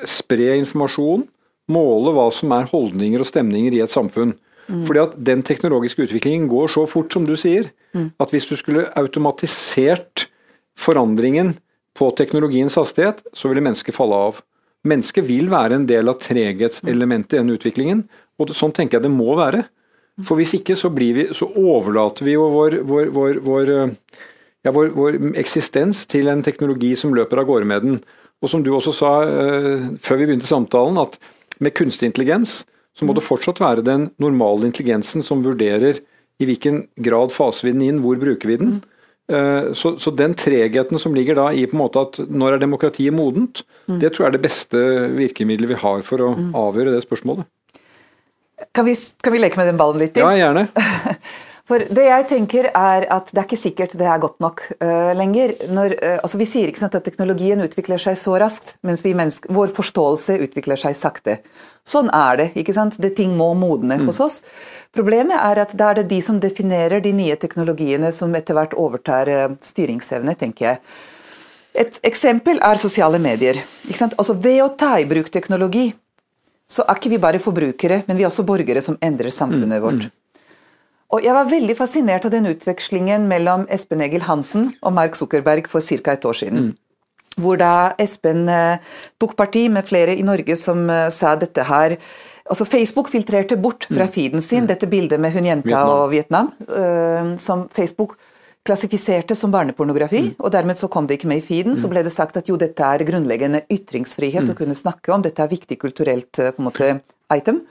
[0.06, 1.24] spre informasjon,
[1.72, 4.34] måle hva som er holdninger og stemninger i et samfunn.
[4.66, 4.82] Mm.
[4.86, 8.12] Fordi at Den teknologiske utviklingen går så fort, som du sier, mm.
[8.18, 10.26] at hvis du skulle automatisert
[10.76, 11.54] forandringen
[11.96, 14.42] på teknologiens hastighet, så ville mennesket falle av.
[14.86, 18.04] Mennesket vil være en del av treghetselementet i den utviklingen,
[18.38, 19.64] og sånn tenker jeg det må være.
[20.24, 23.72] For hvis ikke så, vi, så overlater vi jo vår, vår, vår,
[24.64, 27.98] ja, vår, eksistens til en teknologi som løper av gårde med den.
[28.44, 31.16] Og som du også sa uh, før vi begynte samtalen, at
[31.62, 32.64] med kunstig intelligens
[32.96, 33.18] så må mm.
[33.18, 36.00] det fortsatt være den normale intelligensen som vurderer
[36.40, 38.76] i hvilken grad faser vi den inn, hvor bruker vi den.
[39.32, 42.62] Uh, så, så, den tregheten som ligger da i på en måte at når er
[42.62, 43.98] demokratiet modent, mm.
[44.02, 44.82] det tror jeg er det beste
[45.16, 46.50] virkemidlet vi har for å mm.
[46.56, 47.48] avgjøre det spørsmålet.
[48.72, 50.24] Kan vi, kan vi leke med den ballen litt til?
[50.24, 50.68] Ja, gjerne.
[51.66, 55.10] For det jeg tenker er at det er ikke sikkert det er godt nok uh,
[55.18, 55.56] lenger.
[55.74, 59.72] Når, uh, altså vi sier ikke sånn at teknologien utvikler seg så raskt, mens vår
[59.74, 61.40] forståelse utvikler seg sakte.
[61.86, 62.46] Sånn er det.
[62.62, 62.94] ikke sant?
[63.02, 64.06] Det Ting må modne mm.
[64.06, 64.36] hos oss.
[64.94, 68.76] Problemet er at da er det de som definerer de nye teknologiene som etter hvert
[68.78, 70.82] overtar uh, styringsevne, tenker jeg.
[71.82, 73.58] Et eksempel er sosiale medier.
[73.88, 74.14] Ikke sant?
[74.22, 75.88] Altså Ved å ta i bruk teknologi,
[76.70, 79.82] så er ikke vi bare forbrukere, men vi er også borgere som endrer samfunnet mm.
[79.82, 80.08] vårt.
[81.06, 81.14] Mm.
[81.14, 85.68] Og jeg var veldig fascinert av den utvekslingen mellom Espen Egil Hansen og Mark Zuckerberg
[85.70, 86.12] for ca.
[86.12, 86.58] et år siden.
[86.58, 86.76] Mm.
[87.36, 88.78] Hvor da Espen eh,
[89.20, 91.98] tok parti med flere i Norge som eh, sa dette her
[92.46, 94.12] Altså Facebook filtrerte bort fra mm.
[94.14, 94.66] feeden sin mm.
[94.70, 95.88] dette bildet med hun jenta Vietnam.
[95.90, 98.14] og Vietnam, eh, som Facebook
[98.62, 100.36] klassifiserte som barnepornografi, mm.
[100.38, 101.74] og dermed så kom det ikke med i feeden.
[101.74, 101.90] Så mm.
[101.90, 105.50] ble det sagt at jo, dette er grunnleggende ytringsfrihet å kunne snakke om, dette er
[105.50, 106.92] viktig kulturelt på en måte
[107.34, 107.64] item.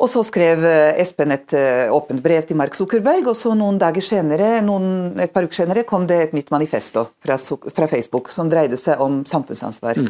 [0.00, 3.76] Og så skrev eh, Espen et eh, åpent brev til Mark Zuckerberg, og så noen
[3.80, 8.32] dager senere, noen, et par uker senere kom det et nytt manifesto fra, fra Facebook
[8.32, 10.00] som dreide seg om samfunnsansvar.
[10.00, 10.08] Mm.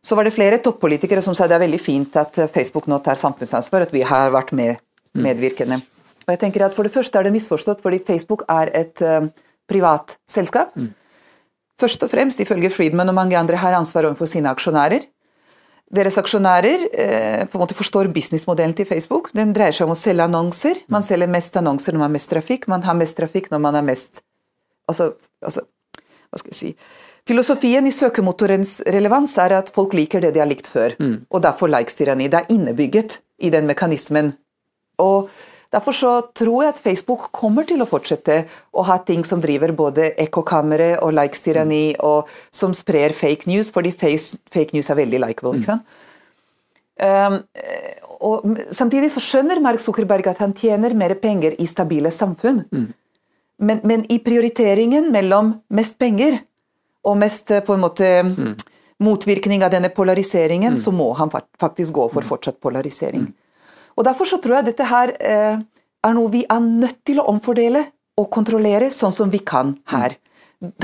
[0.00, 3.00] Så var det flere toppolitikere som sa det er veldig fint at eh, Facebook nå
[3.02, 4.78] tar samfunnsansvar, at vi har vært med,
[5.16, 5.24] mm.
[5.26, 5.80] medvirkende.
[6.28, 9.24] Og jeg tenker at For det første er det misforstått, fordi Facebook er et uh,
[9.64, 10.74] privat selskap.
[10.76, 10.90] Mm.
[11.80, 15.06] Først og fremst, ifølge Friedman og mange andre, har ansvar overfor sine aksjonærer.
[15.94, 19.30] Deres aksjonærer eh, på en måte forstår businessmodellen til Facebook.
[19.36, 20.82] Den dreier seg om å selge annonser.
[20.92, 22.68] Man selger mest annonser når man har mest trafikk.
[22.68, 24.20] Man har mest trafikk når man har mest
[24.88, 25.64] altså, altså,
[26.28, 26.72] Hva skal jeg si
[27.28, 30.94] Filosofien i søkemotorens relevans er at folk liker det de har likt før.
[30.96, 31.26] Mm.
[31.28, 32.30] Og derfor likes-tyranni.
[32.32, 34.30] Det er innebygget i den mekanismen.
[35.04, 35.28] Og
[35.68, 38.38] Derfor så tror jeg at Facebook kommer til å fortsette
[38.72, 43.92] å ha ting som driver både ekkokamre og likes-tyranni, og som sprer fake news, fordi
[43.92, 45.58] fake news er veldig likeable.
[45.58, 45.98] ikke sant?
[46.98, 47.36] Um,
[48.18, 52.64] og Samtidig så skjønner Mark Zuckerberg at han tjener mer penger i stabile samfunn.
[52.72, 52.88] Mm.
[53.58, 56.40] Men, men, i prioriteringen mellom mest penger
[57.06, 58.54] og mest på en måte mm.
[59.04, 60.80] motvirkning av denne polariseringen, mm.
[60.80, 63.28] så må han faktisk gå for fortsatt polarisering.
[63.98, 65.58] Og Derfor så tror jeg dette her eh,
[66.06, 67.82] er noe vi er nødt til å omfordele
[68.18, 70.16] og kontrollere sånn som vi kan her.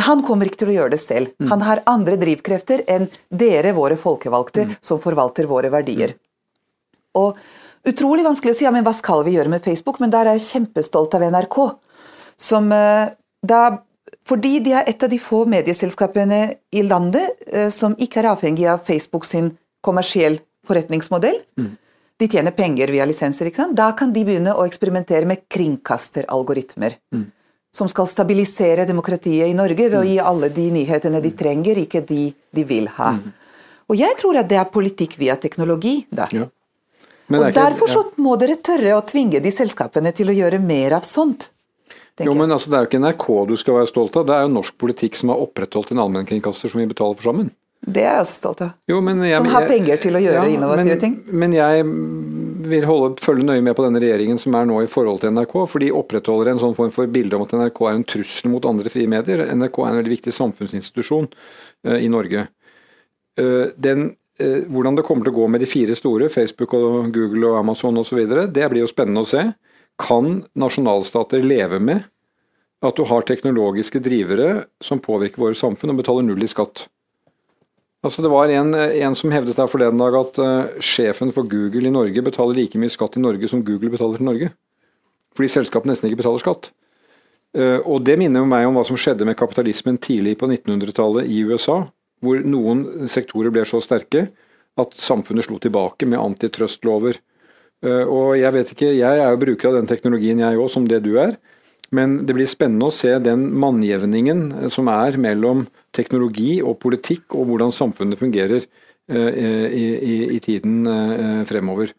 [0.06, 1.32] Han kommer ikke til å gjøre det selv.
[1.38, 1.48] Mm.
[1.50, 4.74] Han har andre drivkrefter enn dere, våre folkevalgte, mm.
[4.82, 6.14] som forvalter våre verdier.
[7.18, 7.38] Og
[7.84, 10.38] Utrolig vanskelig å si ja, men hva skal vi gjøre med Facebook, men der er
[10.38, 11.58] jeg kjempestolt av NRK.
[12.40, 13.12] Som eh,
[13.44, 13.60] da
[14.24, 16.38] fordi de er et av de få medieselskapene
[16.72, 19.52] i landet eh, som ikke er avhengig av Facebook sin
[19.84, 21.36] kommersiell forretningsmodell.
[21.60, 21.74] Mm.
[22.18, 23.46] De tjener penger via lisenser.
[23.46, 23.76] ikke sant?
[23.76, 26.98] Da kan de begynne å eksperimentere med kringkasteralgoritmer.
[27.74, 32.04] Som skal stabilisere demokratiet i Norge ved å gi alle de nyhetene de trenger, ikke
[32.06, 33.16] de de vil ha.
[33.90, 36.06] Og jeg tror at det er politikk via teknologi.
[36.10, 36.28] da.
[36.30, 36.46] Ja.
[37.30, 40.60] Og er ikke- derfor så må dere tørre å tvinge de selskapene til å gjøre
[40.60, 41.48] mer av sånt.
[42.20, 44.42] Jo, men altså, Det er jo ikke NRK du skal være stolt av, det er
[44.42, 47.50] jo norsk politikk som har opprettholdt en allmennkringkaster som vi betaler for sammen.
[47.85, 48.72] Det er jeg også stolt av.
[48.89, 51.16] Jo, men jeg, Som har penger til å gjøre innovative men, ting.
[51.37, 51.85] Men jeg
[52.70, 55.55] vil holde, følge nøye med på denne regjeringen som er nå i forhold til NRK,
[55.68, 58.68] for de opprettholder en sånn form for bilde om at NRK er en trussel mot
[58.68, 59.45] andre frie medier.
[59.53, 62.47] NRK er en veldig viktig samfunnsinstitusjon uh, i Norge.
[63.41, 67.12] Uh, den, eh, hvordan det kommer til å gå med de fire store, Facebook og
[67.14, 69.45] Google og Amazon osv., det blir jo spennende å se.
[70.01, 72.09] Kan nasjonalstater leve med
[72.85, 76.87] at du har teknologiske drivere som påvirker våre samfunn og betaler null i skatt?
[78.05, 81.88] Altså Det var en, en som hevdet her forleden dag at uh, sjefen for Google
[81.88, 84.50] i Norge betaler like mye skatt i Norge som Google betaler til Norge.
[85.34, 86.68] Fordi selskapet nesten ikke betaler skatt.
[87.57, 91.30] Uh, og Det minner jo meg om hva som skjedde med kapitalismen tidlig på 1900-tallet
[91.32, 91.80] i USA,
[92.20, 94.26] hvor noen sektorer ble så sterke
[94.80, 97.16] at samfunnet slo tilbake med antitrustlover.
[97.80, 100.84] Uh, og Jeg vet ikke, jeg er jo bruker av den teknologien jeg òg, som
[100.90, 101.38] det du er.
[101.95, 105.64] Men det blir spennende å se den mannjevningen eh, som er mellom
[105.95, 111.95] teknologi og politikk, og hvordan samfunnet fungerer eh, i, i, i tiden eh, fremover.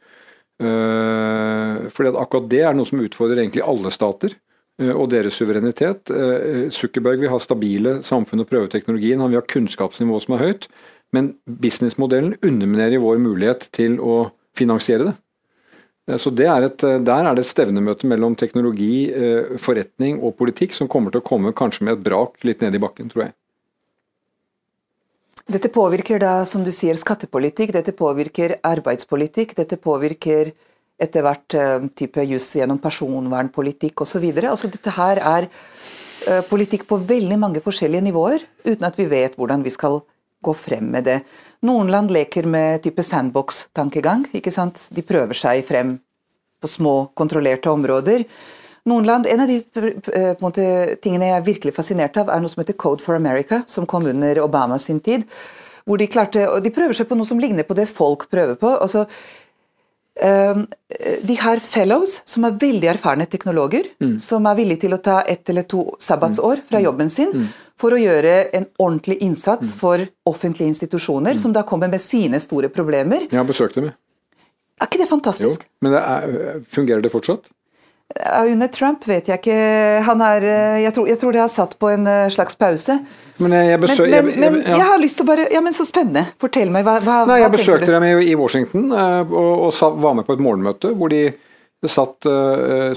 [0.56, 4.38] For akkurat det er noe som utfordrer egentlig alle stater
[4.80, 6.08] og deres suverenitet.
[6.72, 10.70] Zuckerberg vil ha stabile samfunn og prøve teknologien, han vil ha kunnskapsnivå som er høyt.
[11.12, 15.16] Men businessmodellen underminerer vår mulighet til å finansiere det.
[16.08, 20.74] Eh, Så er et, Der er det et stevnemøte mellom teknologi, eh, forretning og politikk
[20.74, 23.34] som kommer til å komme kanskje med et brak litt ned i bakken, tror jeg.
[25.46, 30.52] Dette påvirker da, som du sier, skattepolitikk, dette påvirker arbeidspolitikk, dette påvirker
[30.98, 34.26] etter hvert eh, type juss gjennom personvernpolitikk osv.
[34.42, 39.38] Altså dette her er eh, politikk på veldig mange forskjellige nivåer, uten at vi vet
[39.38, 40.00] hvordan vi skal
[40.46, 41.20] gå frem med det.
[41.66, 44.28] Noen land leker med type sandbox-tankegang.
[44.38, 44.88] ikke sant?
[44.94, 45.96] De prøver seg frem
[46.62, 48.26] på små, kontrollerte områder.
[48.86, 49.64] Noen land, En av de
[50.14, 50.66] eh, måte,
[51.02, 54.06] tingene jeg er virkelig fascinert av, er noe som heter Code for America, som kom
[54.06, 55.26] under Obama sin tid.
[55.86, 58.56] hvor De klarte, og de prøver seg på noe som ligner på det folk prøver
[58.56, 58.78] på.
[58.82, 59.08] altså
[60.16, 60.62] Um,
[61.28, 65.50] de har fellows, som er veldig erfarne teknologer, som er villige til å ta ett
[65.52, 67.50] eller to sabbatsår fra jobben sin
[67.80, 70.00] for å gjøre en ordentlig innsats for
[70.30, 73.28] offentlige institusjoner, som da kommer med sine store problemer.
[73.32, 73.98] Jeg har besøkt dem, jeg.
[74.82, 75.62] Er ikke det fantastisk?
[75.68, 75.72] Jo.
[75.86, 77.46] Men det er, fungerer det fortsatt?
[78.46, 79.54] Under Trump vet jeg ikke
[80.06, 83.00] Han er eh, Jeg tror, jeg tror det har satt på en eh, slags pause.
[83.42, 84.76] Men jeg, jeg Men, men, men jeg- ja.
[84.78, 86.22] jeg har lyst til å bare Ja, men så spennende.
[86.40, 87.94] Fortell meg, hva, hva, Nei, hva Jeg besøkte du?
[87.96, 91.24] dem i, Washington eh, og, og sa, var med på et morgenmøte hvor de
[91.86, 92.26] satt,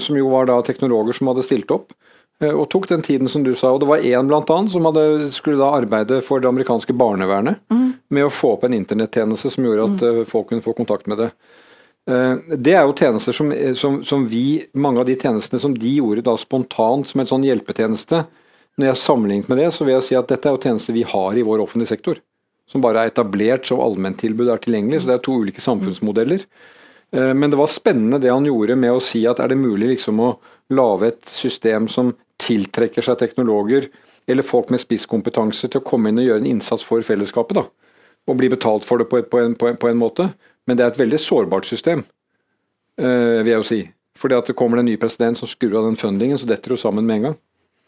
[0.01, 1.91] som jo var da teknologer som hadde stilt opp,
[2.47, 3.73] og tok den tiden som du sa.
[3.73, 7.59] og Det var én annet som hadde, skulle da arbeide for det amerikanske barnevernet
[8.09, 10.21] med å få opp en internettjeneste som gjorde at mm.
[10.29, 11.29] folk kunne få kontakt med det.
[12.09, 15.75] Eh, Det er jo tjenester som, eh, som, som vi, mange av de tjenestene som
[15.77, 18.23] de gjorde da spontant som en sånn hjelpetjeneste.
[18.79, 21.05] Når jeg sammenlignet med det, så vil jeg si at dette er jo tjenester vi
[21.05, 22.21] har i vår offentlige sektor.
[22.69, 25.01] Som bare er etablert som allmenntilbud er tilgjengelig.
[25.01, 26.45] Så det er to ulike samfunnsmodeller.
[27.13, 29.93] Eh, Men det var spennende det han gjorde med å si at er det mulig
[29.93, 30.33] liksom å
[30.73, 33.89] lage et system som tiltrekker seg teknologer
[34.29, 37.59] eller folk med spisskompetanse til å komme inn og gjøre en innsats for fellesskapet.
[37.59, 37.65] da,
[38.29, 40.29] Og bli betalt for det på, et, på, en, på, en, på en måte.
[40.67, 42.03] Men det er et veldig sårbart system,
[43.01, 43.79] øh, vil jeg jo si.
[44.19, 46.77] Fordi at det kommer en ny president som skrur av den fundingen, så detter det
[46.77, 47.37] jo sammen med en gang.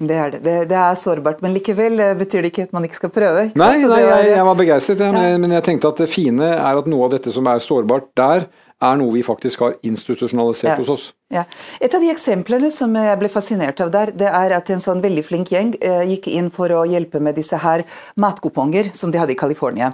[0.02, 0.40] Det er det.
[0.42, 0.56] det.
[0.72, 3.44] Det er sårbart, men likevel eh, betyr det ikke at man ikke skal prøve.
[3.50, 5.38] ikke Nei, nei var- jeg, jeg var begeistret, jeg, ja.
[5.38, 8.48] men jeg tenkte at det fine er at noe av dette som er sårbart der,
[8.82, 10.76] er noe vi faktisk har institusjonalisert Ja.
[10.76, 11.14] hos oss.
[11.30, 11.46] Ja.
[11.80, 15.02] Et av de eksemplene som jeg ble fascinert av der, det er at en sånn
[15.02, 17.84] veldig flink gjeng eh, gikk inn for å hjelpe med disse her
[18.18, 19.94] matkuponger som de hadde i California.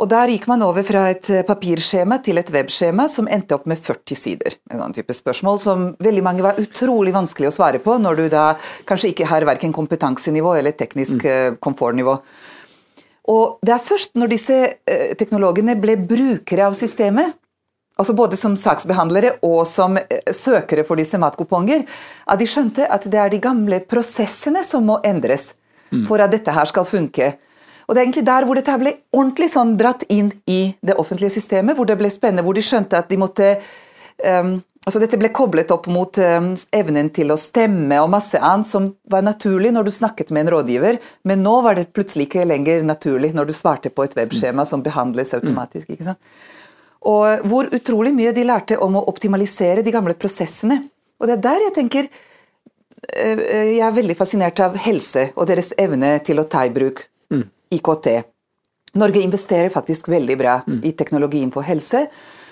[0.00, 3.66] Og Der gikk man over fra et eh, papirskjema til et webskjema som endte opp
[3.66, 4.56] med 40 sider.
[4.70, 8.28] En annen type spørsmål som veldig mange var utrolig vanskelig å svare på når du
[8.32, 8.54] da
[8.88, 12.16] kanskje ikke har verken kompetansenivå eller teknisk eh, komfortnivå.
[13.30, 14.56] Og det er først når disse
[14.88, 17.36] eh, teknologene ble brukere av systemet,
[18.00, 21.84] altså både som saksbehandlere og som eh, søkere for disse matkuponger,
[22.26, 25.52] at de skjønte at det er de gamle prosessene som må endres
[26.06, 27.32] for at dette her skal funke.
[27.90, 31.34] Og det er egentlig der hvor dette ble ordentlig sånn dratt inn i det offentlige
[31.34, 33.54] systemet, hvor det ble spennende, hvor de skjønte at de måtte
[34.22, 38.64] um, Altså Dette ble koblet opp mot um, evnen til å stemme og masse annet
[38.64, 40.96] som var naturlig når du snakket med en rådgiver,
[41.28, 44.80] men nå var det plutselig ikke lenger naturlig når du svarte på et webskjema som
[44.82, 45.92] behandles automatisk.
[45.92, 46.32] ikke sant?
[47.08, 50.82] Og hvor utrolig mye de lærte om å optimalisere de gamle prosessene.
[51.20, 52.10] Og det er der jeg tenker
[53.14, 53.40] eh,
[53.76, 57.00] Jeg er veldig fascinert av helse og deres evne til å ta i bruk
[57.32, 57.46] mm.
[57.78, 58.10] IKT.
[59.00, 60.82] Norge investerer faktisk veldig bra mm.
[60.84, 62.04] i teknologien for helse.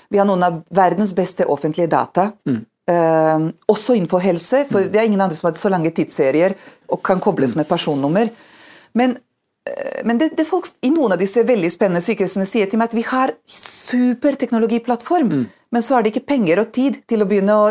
[0.09, 2.31] Vi har noen av verdens beste offentlige data.
[2.49, 2.61] Mm.
[2.89, 4.93] Uh, også innenfor helse, for mm.
[4.95, 6.55] det er ingen andre som har så lange tidsserier
[6.89, 7.61] og kan kobles mm.
[7.61, 8.31] med personnummer.
[8.97, 9.28] Men Eh,
[10.05, 12.97] men det, det, folk i noen av disse veldig spennende sykehusene sier til meg at
[12.99, 15.45] vi har superteknologiplattform, mm.
[15.75, 17.69] men så er det ikke penger og tid til å begynne å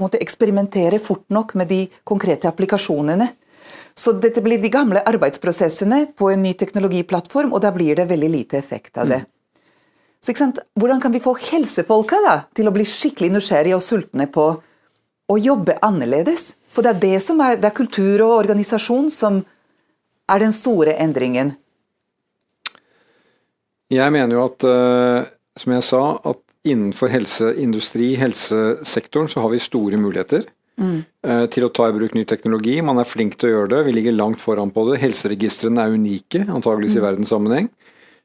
[0.00, 3.28] måte, eksperimentere fort nok med de konkrete applikasjonene.
[3.94, 8.30] Så dette blir de gamle arbeidsprosessene på en ny teknologiplattform, og da blir det veldig
[8.32, 9.20] lite effekt av det.
[9.24, 9.36] Mm.
[10.20, 10.34] Så
[10.76, 14.50] Hvordan kan vi få helsefolka da, til å bli skikkelig nysgjerrige og sultne på
[15.30, 16.54] å jobbe annerledes?
[16.70, 19.40] For det er det som er, det er kultur og organisasjon som
[20.30, 21.54] er den store endringen?
[23.90, 29.62] Jeg mener jo at, eh, som jeg sa, at innenfor helseindustri, helsesektoren, så har vi
[29.62, 30.46] store muligheter.
[30.80, 31.00] Mm.
[31.52, 32.78] Til å ta i bruk ny teknologi.
[32.80, 35.00] Man er flink til å gjøre det, vi ligger langt foran på det.
[35.02, 37.00] Helseregistrene er unike, antageligvis mm.
[37.00, 37.68] i verdenssammenheng.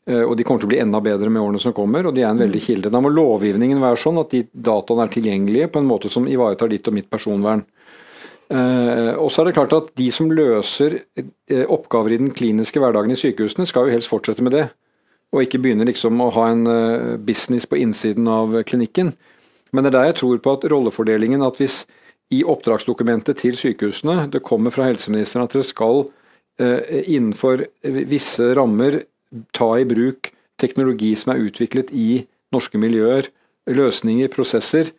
[0.06, 2.22] Eh, og de kommer til å bli enda bedre med årene som kommer, og de
[2.22, 2.66] er en veldig mm.
[2.68, 2.92] kilde.
[2.94, 6.70] Da må lovgivningen være sånn at de dataene er tilgjengelige på en måte som ivaretar
[6.72, 7.66] ditt og mitt personvern.
[8.50, 12.82] Eh, og så er det klart at De som løser eh, oppgaver i den kliniske
[12.82, 14.68] hverdagen i sykehusene, skal jo helst fortsette med det.
[15.34, 19.16] Og ikke begynne liksom å ha en eh, business på innsiden av klinikken.
[19.74, 21.84] Men det er der jeg tror på at rollefordelingen at hvis
[22.34, 26.08] i oppdragsdokumentet til sykehusene det kommer fra helseministeren at dere skal
[26.58, 27.66] innenfor
[28.10, 29.02] visse rammer
[29.54, 32.24] ta i bruk teknologi som er utviklet i
[32.56, 33.28] norske miljøer,
[33.68, 34.94] løsninger, prosesser,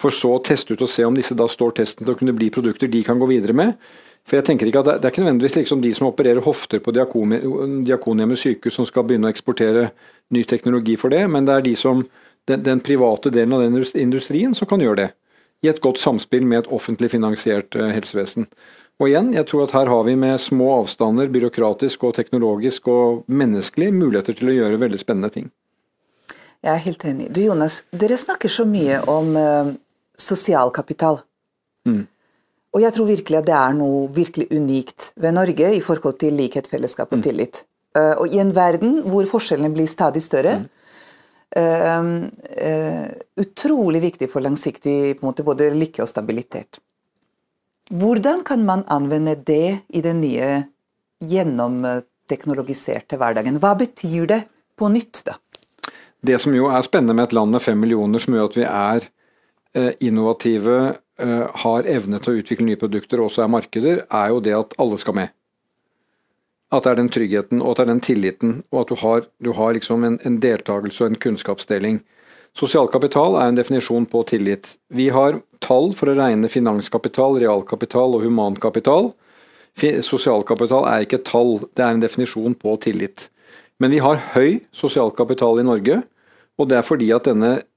[0.00, 2.36] for så å teste ut og se om disse da står testen til å kunne
[2.36, 3.76] bli produkter de kan gå videre med.
[4.28, 6.92] For jeg tenker ikke at Det, er ikke nødvendigvis liksom de som opererer hofter på
[6.94, 9.90] Diakonhjemmet sykehus som skal begynne å eksportere
[10.30, 12.04] ny teknologi for det, men det er de som,
[12.46, 15.08] den, den, private delen av den industrien som kan gjøre det.
[15.64, 18.46] I et godt samspill med et offentlig finansiert uh, helsevesen.
[19.00, 23.24] Og igjen, jeg tror at her har vi med små avstander, byråkratisk og teknologisk og
[23.28, 25.50] menneskelig, muligheter til å gjøre veldig spennende ting.
[26.60, 27.30] Jeg er helt enig.
[27.32, 29.72] Du Jonas, dere snakker så mye om uh,
[30.20, 31.20] sosial kapital.
[31.88, 32.04] Mm.
[32.70, 36.36] Og jeg tror virkelig at det er noe virkelig unikt ved Norge i forhold til
[36.38, 37.24] likhet, fellesskap og mm.
[37.26, 37.64] tillit.
[37.96, 40.68] Uh, og i en verden hvor forskjellene blir stadig større, mm.
[41.58, 42.04] uh,
[42.68, 43.08] uh,
[43.42, 46.78] utrolig viktig for langsiktig måte, både lykke og stabilitet.
[47.90, 50.50] Hvordan kan man anvende det i den nye
[51.26, 53.58] gjennomteknologiserte hverdagen?
[53.58, 54.44] Hva betyr det
[54.78, 55.34] på nytt, da?
[56.22, 58.66] Det som jo er spennende med et land med fem millioner, som gjør at vi
[58.68, 59.08] er
[60.00, 64.40] innovative, eh, har evne til å utvikle nye produkter og også er markeder, er jo
[64.40, 65.34] det at alle skal med.
[66.70, 69.26] At det er den tryggheten og at det er den tilliten, og at du har,
[69.42, 72.02] du har liksom en, en deltakelse og en kunnskapsdeling.
[72.54, 74.76] Sosial kapital er en definisjon på tillit.
[74.90, 79.12] Vi har tall for å regne finanskapital, realkapital og humankapital.
[79.78, 83.28] Sosialkapital er ikke tall, det er en definisjon på tillit.
[83.78, 86.02] Men vi har høy sosialkapital i Norge,
[86.58, 87.69] og det er fordi at denne Eh,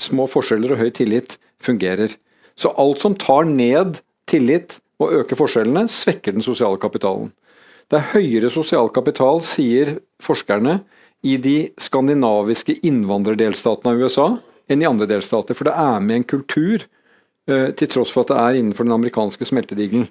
[0.00, 2.14] små forskjeller og høy tillit fungerer.
[2.58, 7.32] Så alt som tar ned tillit og øker forskjellene, svekker den sosiale kapitalen.
[7.90, 10.80] Det er høyere sosial kapital, sier forskerne,
[11.22, 14.26] i de skandinaviske innvandrerdelstatene av USA
[14.70, 15.54] enn i andre delstater.
[15.54, 16.86] For det er med en kultur,
[17.46, 20.08] eh, til tross for at det er innenfor den amerikanske smeltedigelen.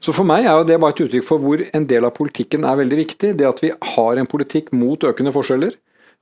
[0.00, 2.64] Så for meg er jo det bare et uttrykk for hvor en del av politikken
[2.64, 3.36] er veldig viktig.
[3.36, 5.74] Det at vi har en politikk mot økende forskjeller.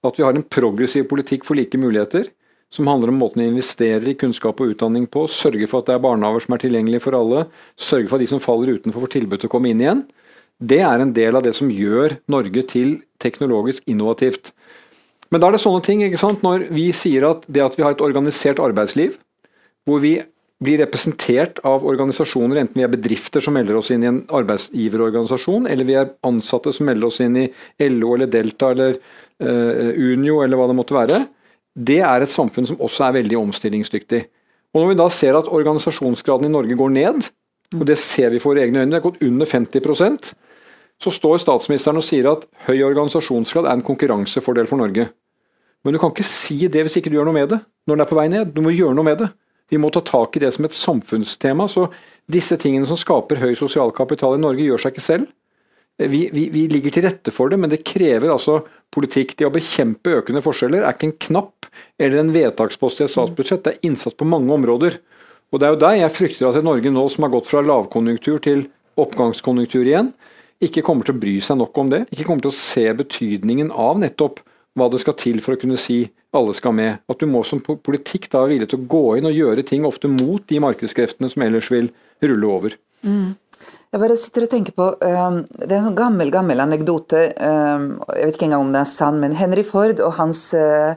[0.04, 2.28] At vi har en progressiv politikk for like muligheter,
[2.74, 5.94] som handler om måten vi investerer i kunnskap og utdanning på, sørge for at det
[5.94, 7.44] er barnehager som er tilgjengelige for alle,
[7.78, 10.02] sørge for at de som faller utenfor får tilbud til å komme inn igjen.
[10.58, 14.52] Det er en del av det som gjør Norge til teknologisk innovativt.
[15.30, 17.86] Men da er det sånne ting, ikke sant, når vi sier at det at vi
[17.86, 19.16] har et organisert arbeidsliv,
[19.86, 20.18] hvor vi
[20.64, 25.66] blir representert av organisasjoner, enten vi er bedrifter som melder oss inn i en arbeidsgiverorganisasjon,
[25.70, 27.48] eller vi er ansatte som melder oss inn i
[27.90, 28.98] LO eller Delta eller
[29.42, 31.24] Unio eller hva det måtte være,
[31.74, 34.20] det er et samfunn som også er veldig omstillingsdyktig.
[34.74, 37.30] Og Når vi da ser at organisasjonsgraden i Norge går ned,
[37.74, 40.34] og det ser vi for egne øyne, det har gått under 50%
[41.02, 45.08] så står statsministeren og sier at høy organisasjonsgrad er en konkurransefordel for Norge.
[45.84, 48.04] Men du kan ikke si det hvis ikke du gjør noe med det, når det
[48.04, 48.52] er på vei ned.
[48.54, 49.30] Du må gjøre noe med det.
[49.72, 51.66] Vi må ta tak i det som et samfunnstema.
[51.68, 51.88] Så
[52.30, 55.28] disse tingene som skaper høy sosial kapital i Norge, gjør seg ikke selv.
[56.00, 58.62] Vi, vi, vi, ligger til rette for det, men det krever altså
[58.94, 59.34] politikk.
[59.36, 61.68] Det å bekjempe økende forskjeller er ikke en knapp
[61.98, 65.00] eller en vedtakspost i et statsbudsjett, det er innsats på mange områder.
[65.52, 68.40] Og Det er jo der jeg frykter at Norge nå som har gått fra lavkonjunktur
[68.42, 68.64] til
[68.98, 70.10] oppgangskonjunktur igjen,
[70.62, 72.04] ikke kommer til å bry seg nok om det.
[72.14, 74.40] Ikke kommer til å se betydningen av nettopp
[74.74, 76.00] hva det skal til for å kunne si
[76.34, 77.02] alle skal med.
[77.10, 79.86] At du må som politikk da være villig til å gå inn og gjøre ting
[79.86, 81.90] ofte mot de markedskreftene som ellers vil
[82.24, 82.76] rulle over.
[83.04, 83.34] Mm.
[83.94, 87.28] Jeg bare sitter og tenker på um, Det er en sånn gammel gammel anekdote.
[87.38, 90.96] Um, jeg vet ikke engang om den er sann, men Henry Ford og hans uh,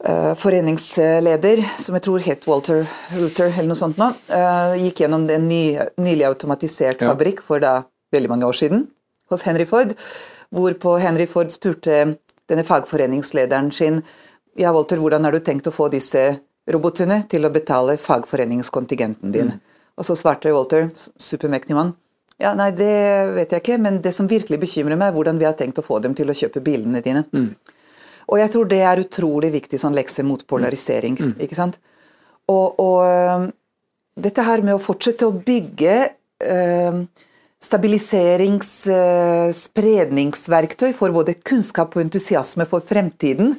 [0.00, 2.80] uh, foreningsleder, som jeg tror het Walter
[3.12, 5.60] Ruther, eller noe sånt nå, uh, gikk gjennom en ny,
[6.00, 7.12] nylig automatisert ja.
[7.12, 7.82] fabrikk for da
[8.16, 8.86] veldig mange år siden
[9.28, 9.92] hos Henry Ford,
[10.56, 12.00] hvorpå Henry Ford spurte
[12.48, 14.00] denne fagforeningslederen sin
[14.56, 16.24] ja, Walter, hvordan har du tenkt å få disse
[16.72, 19.58] robotene til å betale fagforeningskontingenten din?
[19.58, 19.75] Mm.
[19.96, 21.94] Og så svarte Walter, supermektig mann,
[22.36, 22.96] ja, nei, det
[23.32, 25.84] vet jeg ikke, men det som virkelig bekymrer meg, er hvordan vi har tenkt å
[25.84, 27.24] få dem til å kjøpe bilene dine.
[27.32, 27.54] Mm.
[28.26, 31.36] Og jeg tror det er utrolig viktig sånn lekse mot polarisering, mm.
[31.46, 31.78] ikke sant.
[32.52, 33.48] Og, og,
[34.16, 35.94] dette her med å fortsette å bygge
[36.44, 37.00] eh,
[37.60, 43.54] stabiliserings-, eh, spredningsverktøy for både kunnskap og entusiasme for fremtiden,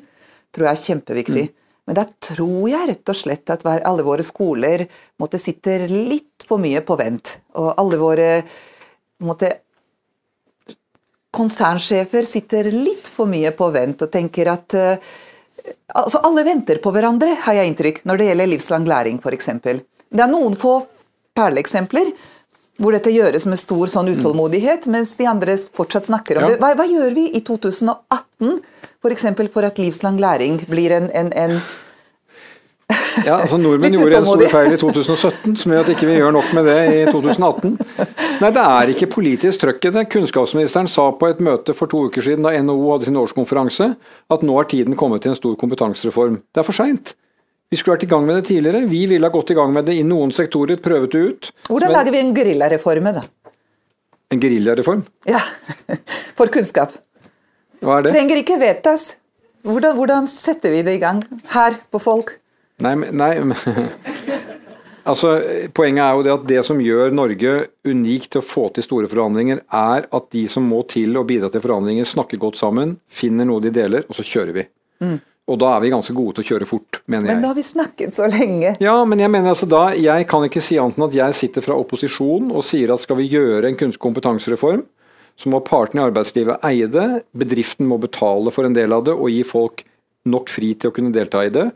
[0.54, 1.48] tror jeg er kjempeviktig.
[1.50, 1.67] Mm.
[1.88, 4.84] Men da tror jeg rett og slett at alle våre skoler
[5.22, 7.38] måtte sitte litt for mye på vent.
[7.56, 8.28] Og alle våre
[9.24, 9.54] måtte,
[11.32, 15.10] konsernsjefer sitter litt for mye på vent og tenker at uh,
[15.96, 19.50] altså Alle venter på hverandre, har jeg inntrykk, når det gjelder livslang læring f.eks.
[19.56, 20.80] Det er noen få
[21.36, 22.12] perleeksempler
[22.78, 26.50] hvor dette gjøres med stor sånn utålmodighet, mens de andre fortsatt snakker om ja.
[26.52, 26.60] det.
[26.62, 28.60] Hva, hva, gjør vi i 2018
[29.04, 29.28] F.eks.
[29.28, 31.60] For, for at livslang læring blir en, en, en
[33.26, 36.24] ja, altså Nordmenn gjorde en stor feil i 2017 som gjør at ikke vi ikke
[36.24, 37.78] gjør nok med det i 2018.
[38.42, 40.04] Nei, det er ikke politisk trøkk i det.
[40.14, 43.90] Kunnskapsministeren sa på et møte for to uker siden da NHO hadde sin årskonferanse,
[44.34, 46.42] at nå er tiden kommet til en stor kompetansereform.
[46.54, 47.16] Det er for seint.
[47.68, 48.86] Vi skulle vært i gang med det tidligere.
[48.88, 51.50] Vi ville ha gått i gang med det i noen sektorer, prøvet det ut.
[51.68, 53.26] Hvordan Men, lager vi en geriljareform, da?
[54.32, 55.04] En geriljareform?
[55.28, 55.42] Ja,
[56.40, 56.96] for kunnskap.
[57.84, 58.14] Hva er det?
[58.16, 59.08] Trenger ikke vedtas.
[59.68, 61.22] Hvordan, hvordan setter vi det i gang
[61.54, 62.38] her på folk?
[62.84, 63.32] Nei, nei
[65.10, 65.34] altså,
[65.76, 67.56] Poenget er jo det at det som gjør Norge
[67.88, 71.50] unikt til å få til store forhandlinger, er at de som må til å bidra
[71.54, 74.68] til forhandlinger, snakker godt sammen, finner noe de deler, og så kjører vi.
[75.04, 75.18] Mm.
[75.48, 77.38] Og da er vi ganske gode til å kjøre fort, mener jeg.
[77.38, 78.74] Men da har vi snakket så lenge.
[78.84, 81.64] Ja, men jeg mener altså da Jeg kan ikke si annet enn at jeg sitter
[81.64, 84.84] fra opposisjon og sier at skal vi gjøre en kompetansereform,
[85.38, 87.08] så må partene i arbeidslivet eie det,
[87.38, 89.84] bedriften må betale for en del av det og gi folk
[90.28, 91.70] nok fri til å kunne delta i det.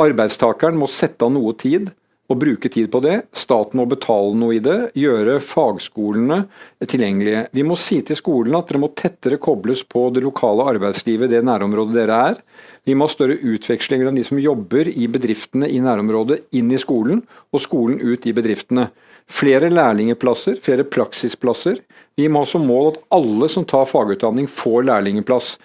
[0.00, 1.92] Arbeidstakeren må sette av noe tid
[2.32, 3.18] og bruke tid på det.
[3.36, 6.44] Staten må betale noe i det, gjøre fagskolene
[6.80, 7.46] tilgjengelige.
[7.52, 11.42] Vi må si til skolene at dere må tettere kobles på det lokale arbeidslivet, det
[11.44, 12.40] nærområdet dere er.
[12.88, 16.80] Vi må ha større utveksling av de som jobber i bedriftene i nærområdet, inn i
[16.80, 17.22] skolen,
[17.52, 18.88] og skolen ut i bedriftene.
[19.24, 21.78] Flere lærlingeplasser, flere praksisplasser.
[22.16, 25.56] Vi må ha som mål at alle som tar fagutdanning, får lærlingeplass.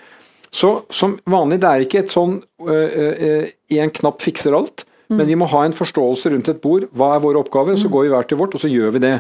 [0.51, 4.88] Så som vanlig, det er ikke et sånn én uh, knapp fikser alt.
[5.10, 6.84] Men vi må ha en forståelse rundt et bord.
[6.93, 7.78] Hva er våre oppgaver?
[7.82, 9.16] Så går vi hver til vårt, og så gjør vi det.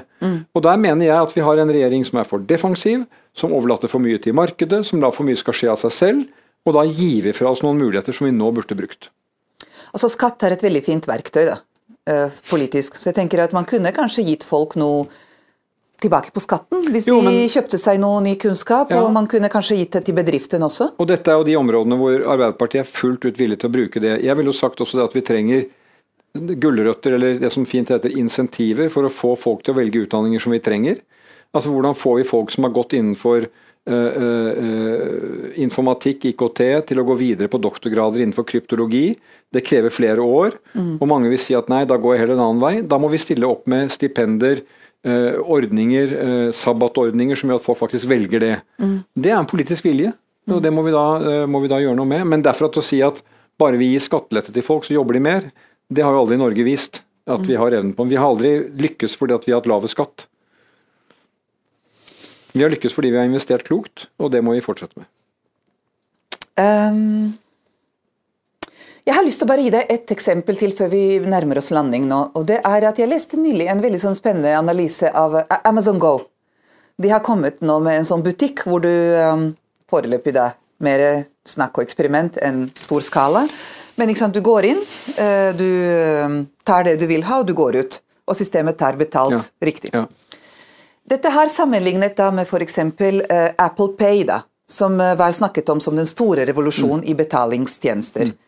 [0.53, 3.89] Og Der mener jeg at vi har en regjering som er for defensiv, som overlater
[3.89, 6.27] for mye til markedet, som lar for mye skal skje av seg selv.
[6.67, 9.09] Og da gir vi fra oss noen muligheter som vi nå burde brukt.
[9.89, 11.57] Altså Skatt er et veldig fint verktøy da,
[12.51, 12.99] politisk.
[12.99, 15.07] Så jeg tenker at man kunne kanskje gitt folk noe
[15.99, 18.93] tilbake på skatten, hvis jo, men, de kjøpte seg noe ny kunnskap.
[18.93, 19.01] Ja.
[19.03, 20.93] Og man kunne kanskje gitt det til bedriften også.
[21.01, 24.03] Og Dette er jo de områdene hvor Arbeiderpartiet er fullt ut villig til å bruke
[24.03, 24.19] det.
[24.23, 25.65] Jeg ville jo sagt også det at vi trenger
[26.33, 30.43] gulrøtter, eller det som fint heter insentiver, for å få folk til å velge utdanninger
[30.43, 31.01] som vi trenger.
[31.55, 33.47] Altså Hvordan får vi folk som har gått innenfor
[33.89, 36.61] uh, uh, informatikk, IKT,
[36.91, 39.15] til å gå videre på doktorgrader innenfor kryptologi?
[39.49, 40.59] Det krever flere år.
[40.75, 40.99] Mm.
[40.99, 42.75] Og mange vil si at nei, da går jeg heller en annen vei.
[42.85, 48.11] Da må vi stille opp med stipender uh, ordninger, sabbatordninger som gjør at folk faktisk
[48.11, 48.55] velger det.
[48.77, 48.99] Mm.
[49.17, 50.13] Det er en politisk vilje,
[50.49, 52.29] og det må vi, da, må vi da gjøre noe med.
[52.29, 53.23] Men derfor at å si at
[53.59, 55.49] bare vi gir skattelette til folk, så jobber de mer,
[55.89, 58.05] det har jo aldri Norge vist at vi har evnen på.
[58.09, 60.25] Vi har aldri lykkes fordi at vi har hatt lave skatt.
[62.53, 65.09] Vi har lykkes fordi vi har investert klokt, og det må vi fortsette med.
[66.59, 67.37] Um
[69.09, 71.71] jeg har lyst til å bare gi deg et eksempel til før vi nærmer oss
[71.73, 72.17] landing nå.
[72.37, 75.97] og det er at Jeg leste nylig en veldig sånn spennende analyse av eh, Amazon
[75.97, 76.27] Go.
[76.99, 79.47] De har kommet nå med en sånn butikk hvor du um,
[79.89, 80.51] foreløpig da
[80.85, 83.47] mer snakk og eksperiment enn stor skala.
[83.99, 84.81] Men sant, du går inn,
[85.19, 85.67] uh, du
[86.25, 88.01] um, tar det du vil ha, og du går ut.
[88.29, 89.65] Og systemet tar betalt ja.
[89.65, 89.91] riktig.
[89.93, 90.05] Ja.
[91.09, 92.77] Dette har sammenlignet da med f.eks.
[92.79, 97.09] Uh, Apple Pay, da, som uh, var snakket om som den store revolusjonen mm.
[97.09, 98.31] i betalingstjenester.
[98.31, 98.45] Mm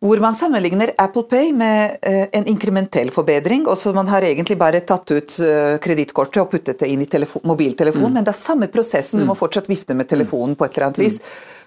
[0.00, 3.66] hvor man sammenligner Apple Pay med uh, en inkrementell forbedring.
[3.66, 7.08] og så Man har egentlig bare tatt ut uh, kredittkortet og puttet det inn i
[7.42, 8.14] mobiltelefonen, mm.
[8.14, 9.20] men det er samme prosessen.
[9.20, 9.40] Du må mm.
[9.40, 11.18] fortsatt vifte med telefonen på et eller annet vis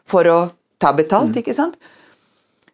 [0.07, 0.37] for å
[0.79, 1.35] ta betalt.
[1.35, 1.41] Mm.
[1.43, 1.75] ikke sant?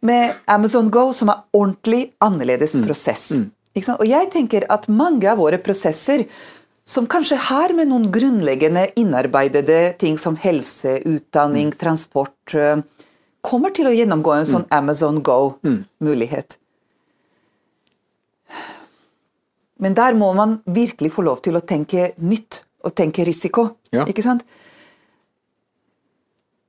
[0.06, 3.32] Med Amazon Go, som er ordentlig annerledes prosess.
[3.74, 4.02] Ikke sant?
[4.02, 6.26] Og jeg tenker at mange av våre prosesser,
[6.88, 12.80] som kanskje har med noen grunnleggende innarbeidede ting som helse, utdanning, transport eh,
[13.44, 16.56] kommer til å gjennomgå en sånn Amazon Go-mulighet.
[19.84, 23.68] Men der må man virkelig få lov til å tenke nytt og tenke risiko.
[23.94, 24.08] Ja.
[24.10, 24.48] Ikke sant?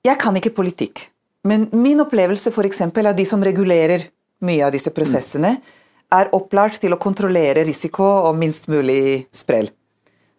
[0.04, 1.06] Jeg kan ikke politikk,
[1.44, 4.08] men min opplevelse eksempel, av de som regulerer
[4.40, 5.56] mye av disse prosessene,
[6.10, 9.68] er opplært til å kontrollere risiko og minst mulig sprell.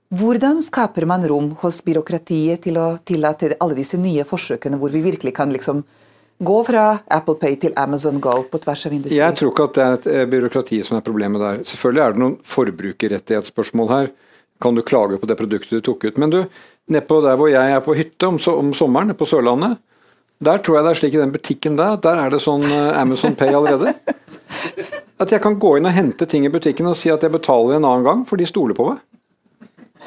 [0.10, 5.04] Hvordan skaper man rom hos byråkratiet til å tillate alle disse nye forsøkene, hvor vi
[5.06, 5.84] virkelig kan liksom
[6.40, 9.20] gå fra Apple Pay til Amazon Go på tvers av industri?
[9.20, 11.62] Jeg tror ikke at det er eh, byråkrati som er problemet der.
[11.68, 14.10] Selvfølgelig er det noen forbrukerrettighetsspørsmål her.
[14.60, 16.18] Kan du klage på det produktet du tok ut.
[16.18, 16.40] Men du,
[16.90, 19.78] nedpå der hvor jeg er på hytte om sommeren, på Sørlandet,
[20.40, 23.00] der tror jeg det er slik i den butikken der, der er det sånn eh,
[23.00, 23.96] Amazon Pay allerede.
[25.20, 27.76] At jeg kan gå inn og hente ting i butikken og si at jeg betaler
[27.76, 29.04] en annen gang, for de stoler på meg.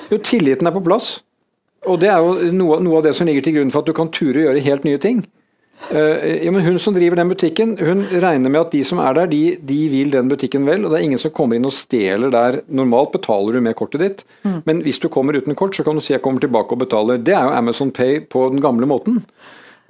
[0.08, 1.18] Jo, tilliten er på plass.
[1.84, 3.96] Og det er jo noe, noe av det som ligger til grunn for at du
[3.96, 5.22] kan ture og gjøre helt nye ting.
[5.90, 9.16] Uh, ja, men Hun som driver den butikken, hun regner med at de som er
[9.18, 10.84] der, de, de vil den butikken vel.
[10.84, 12.60] og Det er ingen som kommer inn og stjeler der.
[12.70, 14.22] Normalt betaler du med kortet ditt,
[14.68, 17.20] men hvis du kommer uten kort, så kan du si jeg kommer tilbake og betaler.
[17.20, 19.24] Det er jo Amazon Pay på den gamle måten.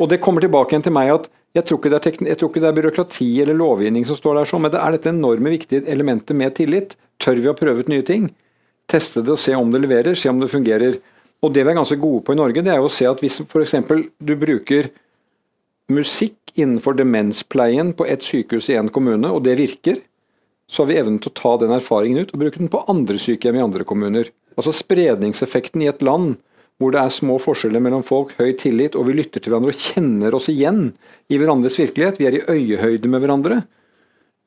[0.02, 2.48] Og det kommer tilbake igjen til meg at jeg tror, ikke det er jeg tror
[2.48, 5.52] ikke det er byråkrati eller lovgivning som står der sånn, men det er dette enorme
[5.52, 6.96] viktige elementet med tillit.
[7.20, 8.30] Tør vi å prøve ut nye ting?
[8.88, 10.96] Teste det og se om det leverer, se om det fungerer.
[11.44, 13.20] Og det vi er ganske gode på i Norge, det er jo å se at
[13.20, 13.76] hvis f.eks.
[14.16, 14.88] du bruker
[15.92, 20.00] musikk innenfor demenspleien på ett sykehus i en kommune, og det virker,
[20.72, 23.18] så har vi evnen til å ta den erfaringen ut og bruke den på andre
[23.20, 24.30] sykehjem i andre kommuner.
[24.56, 26.38] Altså spredningseffekten i et land
[26.82, 29.80] hvor det er små forskjeller mellom folk, høy tillit, og vi lytter til hverandre og
[29.80, 30.90] kjenner oss igjen
[31.30, 32.18] i hverandres virkelighet.
[32.20, 33.62] Vi er i øyehøyde med hverandre.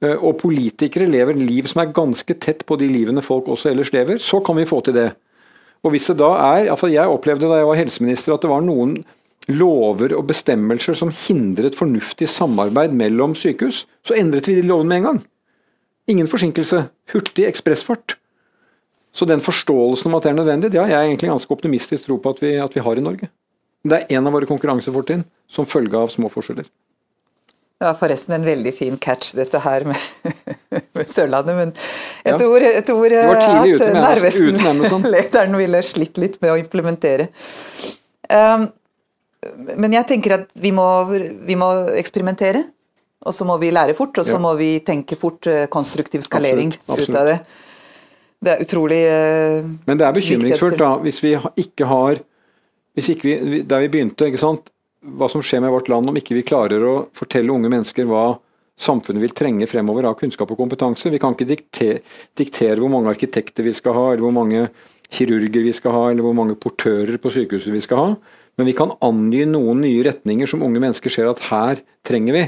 [0.04, 3.94] Eh, Og politikere lever liv som er ganske tett på de livene folk også ellers
[3.96, 4.20] lever.
[4.20, 5.12] Så kan vi få til det.
[5.86, 8.66] Og hvis det da er, iallfall Jeg opplevde da jeg var helseminister at det var
[8.66, 8.98] noen
[9.48, 14.98] lover og bestemmelser som hindret fornuftig samarbeid mellom sykehus, så endret vi de lovene med
[14.98, 15.20] en gang.
[16.10, 16.88] Ingen forsinkelse.
[17.14, 18.18] Hurtig ekspressfart.
[19.16, 22.18] Så den forståelsen om at det er nødvendig, det har jeg egentlig ganske optimistisk tro
[22.20, 23.30] på at vi, at vi har i Norge.
[23.86, 26.68] Det er en av våre konkurransefortrinn som følge av små forskjeller.
[27.76, 30.00] Det var forresten en veldig fin catch, dette her med,
[30.96, 31.56] med Sørlandet.
[31.60, 31.74] Men
[32.26, 32.38] jeg Ja.
[32.40, 35.04] tror, jeg tror uten Amazon.
[35.04, 37.28] Narvesen-lederen ville slitt litt med å implementere.
[38.32, 38.70] Um,
[39.78, 40.86] men jeg tenker at vi må,
[41.46, 41.68] vi må
[42.00, 42.64] eksperimentere.
[43.26, 44.42] Og så må vi lære fort, og så Ja.
[44.42, 47.40] må vi tenke fort eh, konstruktiv skalering Absolutt, ut av det.
[48.46, 51.34] Det er utrolig eh, Men det er bekymringsfullt da, hvis vi
[51.66, 52.22] ikke har
[52.96, 54.70] hvis ikke vi, Der vi begynte, ikke sant,
[55.06, 58.38] hva som skjer med vårt land om ikke vi klarer å fortelle unge mennesker hva
[58.76, 61.12] samfunnet vil trenge fremover av kunnskap og kompetanse.
[61.14, 62.00] Vi kan ikke dikte,
[62.36, 64.66] diktere hvor mange arkitekter vi skal ha, eller hvor mange
[65.14, 68.10] kirurger vi skal ha, eller hvor mange portører på sykehuset vi skal ha.
[68.58, 72.46] Men vi kan angi noen nye retninger som unge mennesker ser at her trenger vi.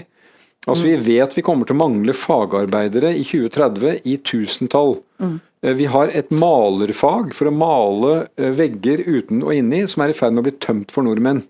[0.67, 4.97] Altså Vi vet vi kommer til å mangle fagarbeidere i 2030 i tusentall.
[5.23, 5.37] Mm.
[5.79, 10.17] Vi har et malerfag for å male eh, vegger uten og inni, som er i
[10.17, 11.41] ferd med å bli tømt for nordmenn.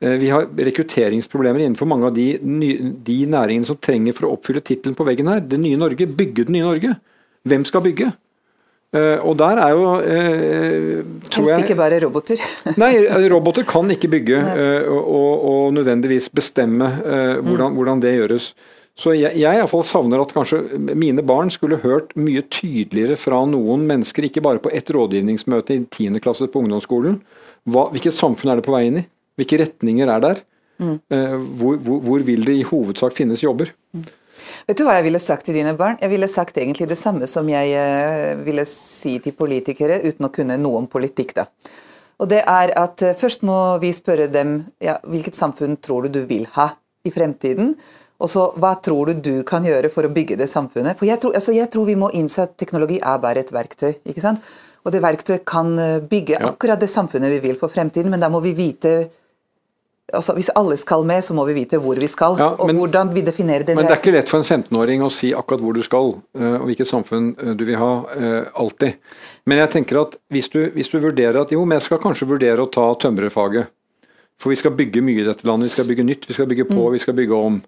[0.00, 4.62] Eh, Vi har rekrutteringsproblemer innenfor mange av de, de næringene som trenger for å oppfylle
[4.62, 5.40] tittelen på veggen her.
[5.40, 6.10] Det nye Norge.
[6.18, 6.96] Bygge det nye Norge.
[7.48, 8.12] Hvem skal bygge?
[8.96, 12.40] Eh, Og der er jo eh, tror Helst jeg- ikke bare roboter.
[12.82, 12.94] Nei,
[13.28, 18.54] roboter kan ikke bygge eh, og, og, nødvendigvis bestemme eh, hvordan, hvordan det gjøres.
[18.98, 20.62] Så jeg, jeg i fall savner at kanskje
[20.98, 25.84] mine barn skulle hørt mye tydeligere fra noen mennesker, ikke bare på ett rådgivningsmøte i
[25.86, 26.18] 10.
[26.24, 27.20] klasse på ungdomsskolen.
[27.68, 29.04] Hva, hvilket samfunn er det på vei inn i?
[29.38, 30.40] Hvilke retninger er der?
[30.78, 30.96] Mm.
[31.58, 33.70] hvor, hvor, hvor vil det i hovedsak finnes jobber?
[34.68, 35.98] Vet du hva jeg ville sagt til dine barn?
[36.02, 40.32] Jeg ville sagt egentlig det samme som jeg eh, ville si til politikere, uten å
[40.34, 41.36] kunne noe om politikk.
[41.40, 41.46] da.
[42.18, 46.20] Og det er at eh, Først må vi spørre dem ja, hvilket samfunn tror du
[46.20, 46.72] du vil ha
[47.06, 47.76] i fremtiden.
[48.18, 50.98] Og så hva tror du du kan gjøre for å bygge det samfunnet?
[50.98, 54.00] For jeg tror, altså, jeg tror vi må innse at teknologi er bare et verktøy.
[54.10, 54.42] ikke sant?
[54.84, 58.30] Og det verktøyet kan eh, bygge akkurat det samfunnet vi vil for fremtiden, men da
[58.32, 58.94] må vi vite
[60.16, 63.12] altså Hvis alle skal med, så må vi vite hvor vi skal, Ja, og hvordan
[63.14, 65.76] vi definerer den Men det er ikke lett for en 15-åring å si akkurat hvor
[65.76, 69.00] du skal, eh, og hvilket samfunn eh, du vil ha, eh, alltid.
[69.48, 72.30] Men jeg tenker at hvis du, hvis du vurderer at jo, men jeg skal kanskje
[72.30, 73.68] vurdere å ta tømrerfaget,
[74.38, 76.68] for vi skal bygge mye i dette landet, vi skal bygge nytt, vi skal bygge
[76.70, 77.58] på, vi skal bygge om.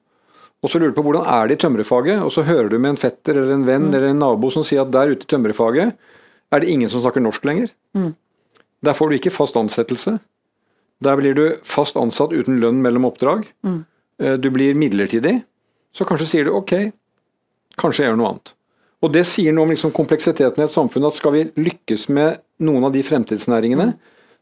[0.61, 2.95] Og så lurer du på hvordan er det i tømrerfaget, og så hører du med
[2.95, 5.97] en fetter eller en venn eller en nabo som sier at der ute i tømrerfaget
[6.51, 7.72] er det ingen som snakker norsk lenger.
[8.84, 10.18] Der får du ikke fast ansettelse.
[11.01, 13.46] Der blir du fast ansatt uten lønn mellom oppdrag.
[13.64, 13.84] Mm.
[14.40, 15.38] Du blir midlertidig.
[15.96, 16.74] Så kanskje sier du ok,
[17.80, 18.53] kanskje jeg gjør noe annet.
[19.01, 21.07] Og Det sier noe om liksom kompleksiteten i et samfunn.
[21.09, 23.94] at Skal vi lykkes med noen av de fremtidsnæringene,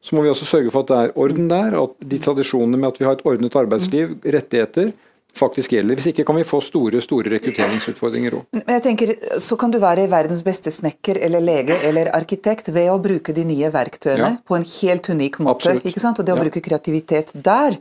[0.02, 1.76] så må vi også sørge for at det er orden der.
[1.78, 4.92] At de tradisjonene med at vi har et ordnet arbeidsliv, rettigheter,
[5.36, 5.94] faktisk gjelder.
[5.98, 8.44] Hvis ikke kan vi få store store rekrutteringsutfordringer òg.
[8.52, 12.88] Men jeg tenker, Så kan du være verdens beste snekker eller lege eller arkitekt ved
[12.90, 14.36] å bruke de nye verktøyene Ja.
[14.48, 15.50] på en helt unik måte.
[15.54, 15.84] Absolutt.
[15.84, 16.18] ikke sant?
[16.18, 16.42] Og det å Ja.
[16.44, 17.78] bruke kreativitet der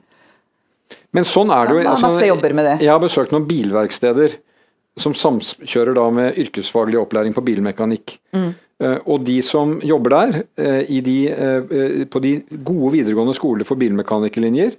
[1.13, 1.81] Men sånn er det jo.
[1.83, 2.79] Ja, masse jobber med det.
[2.85, 4.35] Jeg har besøkt noen bilverksteder
[4.97, 8.17] som samkjører da med yrkesfaglig opplæring på bilmekanikk.
[8.33, 8.55] Mm.
[8.79, 13.65] Eh, Og de som jobber der, eh, i de, eh, på de gode videregående skoler
[13.65, 14.75] for bilmekanikerlinjer,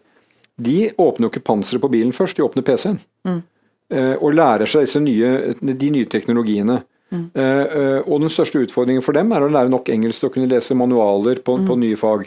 [0.60, 2.98] de åpner jo ikke panseret på bilen først, de åpner PC-en.
[3.26, 3.42] Mm.
[3.90, 6.82] Eh, Og lærer seg disse nye, de nye teknologiene.
[7.12, 7.30] Mm.
[7.34, 10.32] Eh, eh, Og den største utfordringen for dem er å lære nok engelsk til å
[10.34, 11.80] kunne lese manualer på, på Mm.
[11.80, 12.26] nye fag.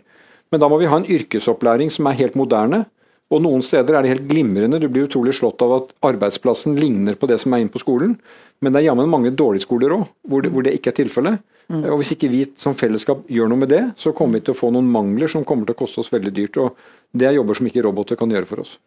[0.52, 2.86] Men da må vi ha en yrkesopplæring som er helt moderne.
[3.32, 4.80] Og noen steder er det helt glimrende.
[4.82, 8.18] Du blir utrolig slått av at arbeidsplassen ligner på det som er inne på skolen.
[8.62, 11.40] Men det er jammen mange dårlige skoler òg, hvor, det- hvor det ikke er tilfellet.
[11.72, 14.58] Og hvis ikke vi som fellesskap gjør noe med det, så kommer vi til å
[14.60, 16.58] få noen mangler som kommer til å koste oss veldig dyrt.
[16.58, 16.76] Og
[17.14, 18.78] det er jobber som ikke roboter kan gjøre for oss.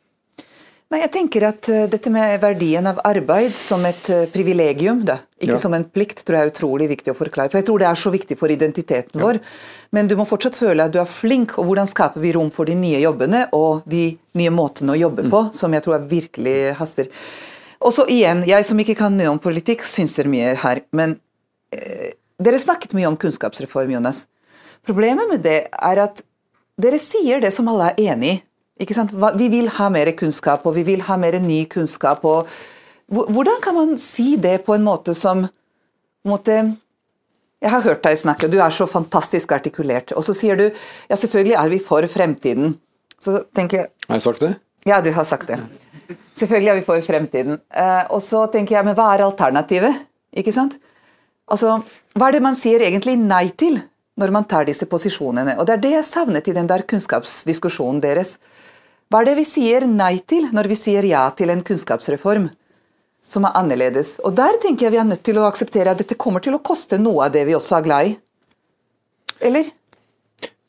[0.92, 5.16] Nei, jeg tenker at eh, dette med verdien av arbeid som et eh, privilegium, da,
[5.40, 5.60] ikke Ja.
[5.62, 7.50] som en plikt, tror jeg er utrolig viktig å forklare.
[7.50, 9.40] For jeg tror det er så viktig for identiteten vår.
[9.96, 12.68] Men du må fortsatt føle at du er flink, og hvordan skaper vi rom for
[12.68, 14.04] de nye jobbene og de
[14.38, 17.08] nye måtene å jobbe på, som jeg tror virkelig haster.
[17.80, 20.84] Og så igjen, jeg som ikke kan mye om politikk, syns det er mye her.
[20.92, 21.16] Men
[21.74, 24.26] eh, dere snakket mye om kunnskapsreform, Jonas.
[24.84, 26.22] Problemet med det er at
[26.80, 28.42] dere sier det som alle er enig i.
[28.82, 29.12] Ikke sant?
[29.38, 32.24] Vi vil ha mer kunnskap, og vi vil ha mer ny kunnskap.
[32.26, 32.48] Og
[33.08, 35.52] hvordan kan man si det på en måte som en
[36.30, 36.76] måte,
[37.64, 40.12] Jeg har hørt deg snakke, du er så fantastisk artikulert.
[40.12, 40.64] Og så sier du
[41.08, 42.74] ja, selvfølgelig er vi for fremtiden.
[43.18, 44.50] Så tenker jeg Har jeg sagt det?
[44.84, 45.56] ja, du har sagt det.
[46.36, 47.60] Selvfølgelig er vi for fremtiden.
[47.72, 50.02] Eh, og så tenker jeg, men hva er alternativet?
[50.36, 50.76] Ikke sant?
[51.48, 51.78] Altså,
[52.14, 53.80] Hva er det man sier egentlig nei til
[54.20, 55.56] når man tar disse posisjonene?
[55.58, 58.38] Og Det er det jeg savnet i den der kunnskapsdiskusjonen deres.
[59.10, 62.48] Hva er det vi sier nei til når vi sier ja til en kunnskapsreform
[63.26, 64.18] som er annerledes?
[64.24, 66.62] Og Der tenker jeg vi er nødt til å akseptere at dette kommer til å
[66.62, 68.18] koste noe av det vi også er glad i.
[69.44, 69.72] Eller?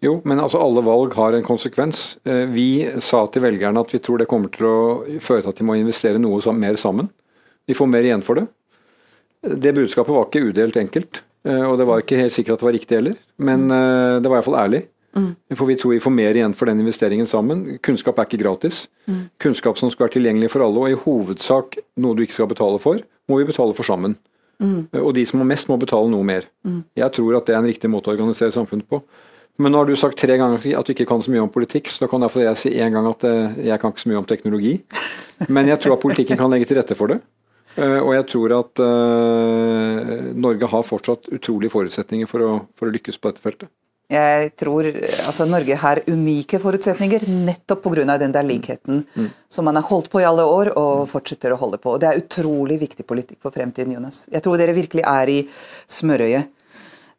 [0.03, 2.17] Jo, men altså alle valg har en konsekvens.
[2.25, 4.79] Eh, Vi sa til velgerne at vi tror det kommer til å
[5.21, 7.09] føre til at de må investere noe mer sammen.
[7.65, 8.47] Vi får mer igjen for det.
[9.41, 12.75] Det budskapet var ikke udelt enkelt, og det var ikke helt sikkert at det var
[12.77, 13.17] riktig heller.
[13.37, 14.85] Men eh, det var iallfall ærlig.
[15.55, 17.77] For vi tror vi får mer igjen for den investeringen sammen.
[17.85, 18.81] Kunnskap er ikke gratis.
[19.39, 22.81] Kunnskap som skal være tilgjengelig for alle, og i hovedsak noe du ikke skal betale
[22.83, 22.99] for,
[23.31, 24.17] må vi betale for sammen.
[24.59, 24.89] Mm.
[24.99, 26.49] Og de som har mest, må betale noe mer.
[26.99, 28.99] Jeg tror at det er en riktig måte å organisere samfunnet på.
[29.55, 31.87] Men nå har du sagt tre ganger at du ikke kan så mye om politikk,
[31.87, 34.19] så da kan derfor jeg si én gang at eh, jeg kan ikke så mye
[34.19, 34.73] om teknologi.
[35.55, 37.21] Men jeg tror at politikken kan legge til rette for det.
[37.75, 42.93] Eh, Og jeg tror at eh, Norge har fortsatt utrolige forutsetninger for å, for å
[42.95, 43.71] lykkes på dette feltet.
[44.11, 44.85] Jeg tror
[45.25, 48.17] altså Norge har unike forutsetninger nettopp pga.
[48.21, 48.99] den der likheten
[49.49, 51.95] som man har holdt på i alle år og fortsetter å holde på.
[51.95, 54.27] Og Det er utrolig viktig politikk for fremtiden, Jonas.
[54.29, 55.39] Jeg tror dere virkelig er i
[55.89, 56.51] smørøyet.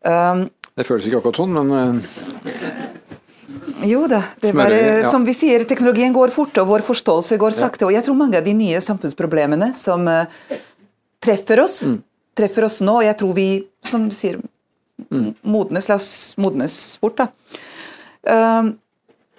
[0.07, 0.47] Um,
[0.77, 2.66] Det føles ikke akkurat sånn, men eh,
[3.85, 5.11] jo da, det er bare, ja.
[5.11, 7.85] som vi sier, teknologien går fort, og vår forståelse går sakte.
[7.85, 10.25] Og jeg tror mange av de nye samfunnsproblemene som uh,
[11.25, 11.99] treffer oss, Mm.
[12.37, 13.49] treffer oss nå, og jeg tror vi,
[13.85, 14.41] som du sier,
[15.45, 17.29] modnes, la oss modnes fort, da.
[18.27, 18.73] Uh,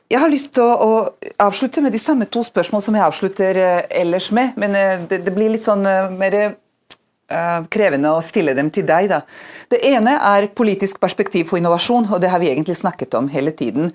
[0.07, 3.57] jeg har lyst til å, å avslutte med de samme to spørsmål som jeg avslutter
[3.59, 5.83] uh, ellers med, men eh, det, det blir litt sånn
[6.17, 6.55] mer
[7.67, 9.09] krevende å stille dem til deg.
[9.11, 9.17] Da.
[9.67, 13.51] Det ene er politisk perspektiv for innovasjon, og det har vi egentlig snakket om hele
[13.51, 13.89] tiden.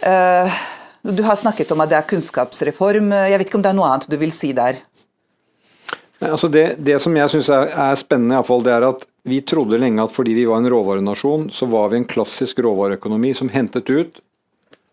[0.00, 0.58] Eh,
[1.06, 3.12] du har snakket om at det er kunnskapsreform.
[3.30, 4.82] Jeg vet ikke om det er noe annet du vil si der?
[6.24, 9.42] Altså det, det som jeg syns er, er spennende, i fall, det er at vi
[9.44, 13.50] trodde lenge at fordi vi var en råvarenasjon, så var vi en klassisk råvareøkonomi som
[13.52, 14.22] hentet ut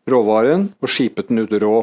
[0.09, 1.77] råvaren og skipet den ut rå.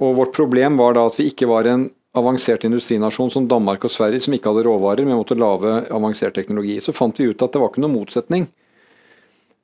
[0.00, 3.92] Og Vårt problem var da at vi ikke var en avansert industrinasjon som Danmark og
[3.94, 6.80] Sverige, som ikke hadde råvarer, men måtte lage avansert teknologi.
[6.82, 8.48] Så fant vi ut at det var ikke noen motsetning.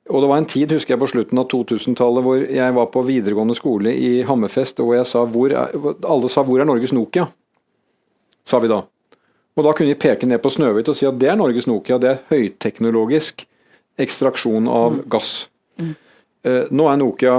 [0.07, 3.03] Og det var en tid, husker jeg, på slutten av 2000-tallet hvor jeg var på
[3.07, 5.75] videregående skole i Hammerfest, og jeg sa hvor er,
[6.07, 7.27] alle sa 'hvor er Norges Nokia'?
[8.47, 8.81] sa vi da.
[9.57, 11.97] Og da kunne vi peke ned på Snøhvit og si at det er Norges Nokia,
[12.01, 13.43] det er høyteknologisk
[13.97, 15.49] ekstraksjon av gass.
[15.81, 17.37] Eh, nå er Nokia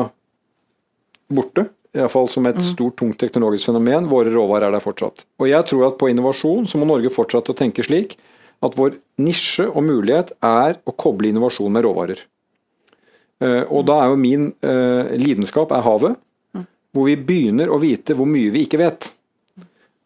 [1.31, 4.09] borte, iallfall som et stort, tungt teknologisk fenomen.
[4.11, 5.25] Våre råvarer er der fortsatt.
[5.39, 8.19] Og jeg tror at på innovasjon så må Norge fortsette å tenke slik
[8.65, 12.25] at vår nisje og mulighet er å koble innovasjon med råvarer.
[13.45, 16.19] Eh, og da er jo min eh, lidenskap er havet,
[16.95, 19.11] hvor vi begynner å vite hvor mye vi ikke vet.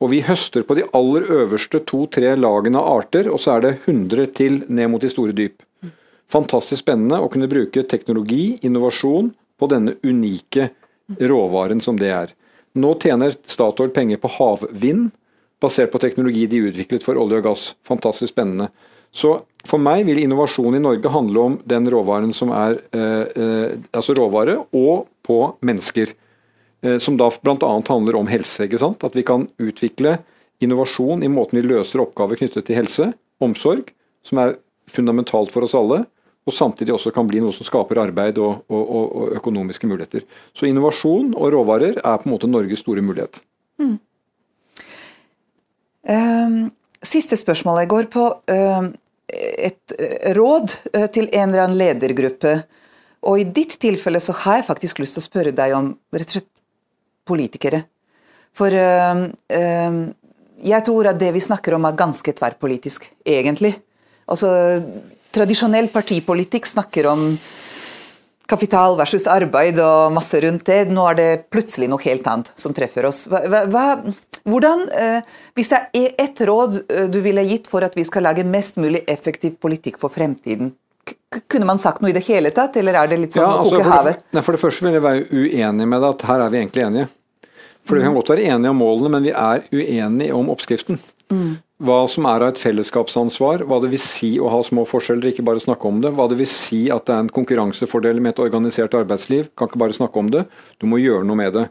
[0.02, 3.74] Og vi høster på de aller øverste to-tre lagene av arter, og så er det
[3.84, 5.62] 100 til ned mot de store dyp.
[6.32, 9.30] Fantastisk spennende å kunne bruke teknologi, innovasjon,
[9.62, 10.72] på denne unike
[11.22, 12.32] råvaren som det er.
[12.74, 15.12] Nå tjener Statoil penger på havvind,
[15.62, 17.66] basert på teknologi de utviklet for olje og gass.
[17.86, 18.72] Fantastisk spennende.
[19.12, 19.36] Så
[19.68, 24.16] for meg vil innovasjon i Norge handle om den råvaren som er eh, eh, altså
[24.18, 26.14] råvare, og på mennesker.
[26.82, 27.72] Eh, som da bl.a.
[27.88, 28.66] handler om helse.
[28.66, 29.04] ikke sant?
[29.04, 30.18] At vi kan utvikle
[30.62, 33.92] innovasjon i måten vi løser oppgaver knyttet til helse, omsorg,
[34.26, 34.56] som er
[34.90, 36.02] fundamentalt for oss alle,
[36.42, 40.24] og samtidig også kan bli noe som skaper arbeid og, og, og økonomiske muligheter.
[40.58, 43.38] Så innovasjon og råvarer er på en måte Norges store mulighet.
[43.78, 43.98] Mm.
[46.02, 46.56] Um,
[47.02, 47.84] siste spørsmål.
[47.84, 48.90] Jeg går på um,
[49.32, 52.56] et eh, råd uh, til en eller annen ledergruppe.
[53.28, 56.28] Og i ditt tilfelle så har jeg faktisk lyst til å spørre deg om rett
[56.28, 56.50] og slett
[57.28, 57.84] politikere.
[58.58, 59.20] For øh,
[59.56, 59.98] øh,
[60.62, 63.76] jeg tror at det vi snakker om er ganske tverrpolitisk, egentlig.
[64.28, 64.50] Altså
[65.32, 67.24] tradisjonell partipolitikk snakker om
[68.52, 70.84] kapital versus arbeid og masse rundt det.
[70.92, 73.24] Nå er det plutselig noe helt annet som treffer oss.
[73.30, 73.86] Hva, hva,
[74.44, 78.26] hvordan, eh, Hvis det er ett råd eh, du ville gitt for at vi skal
[78.28, 80.74] lage mest mulig effektiv politikk for fremtiden,
[81.48, 83.74] kunne man sagt noe i det hele tatt, eller er det litt sånn ja, altså,
[83.74, 84.22] å koke havet?
[84.30, 86.86] For, for det første vil jeg være uenig med deg at her er vi egentlig
[86.86, 87.08] enige.
[87.82, 91.00] For Vi kan godt være enige om målene, men vi er uenige om oppskriften.
[91.32, 91.56] Mm.
[91.82, 95.42] Hva som er av et fellesskapsansvar, hva det vil si å ha små forskjeller, ikke
[95.42, 96.12] bare snakke om det.
[96.14, 99.80] Hva det vil si at det er en konkurransefordel med et organisert arbeidsliv, kan ikke
[99.82, 100.44] bare snakke om det.
[100.78, 101.64] Du må gjøre noe med det.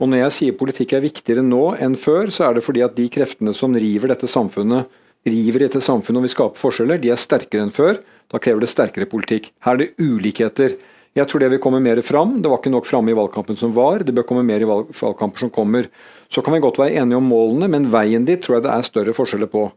[0.00, 2.96] Og Når jeg sier politikk er viktigere nå enn før, så er det fordi at
[2.96, 4.88] de kreftene som river dette samfunnet,
[5.28, 8.00] river dette samfunnet og vil skape forskjeller, de er sterkere enn før.
[8.32, 9.50] Da krever det sterkere politikk.
[9.66, 10.78] Her er det ulikheter.
[11.18, 12.38] Jeg tror det vil komme mer fram.
[12.40, 14.00] Det var ikke nok framme i valgkampen som var.
[14.00, 15.88] Det bør komme mer i valgkamper som kommer.
[16.28, 18.86] Så kan vi godt være enige om målene, men veien dit tror jeg det er
[18.86, 19.68] større forskjeller på.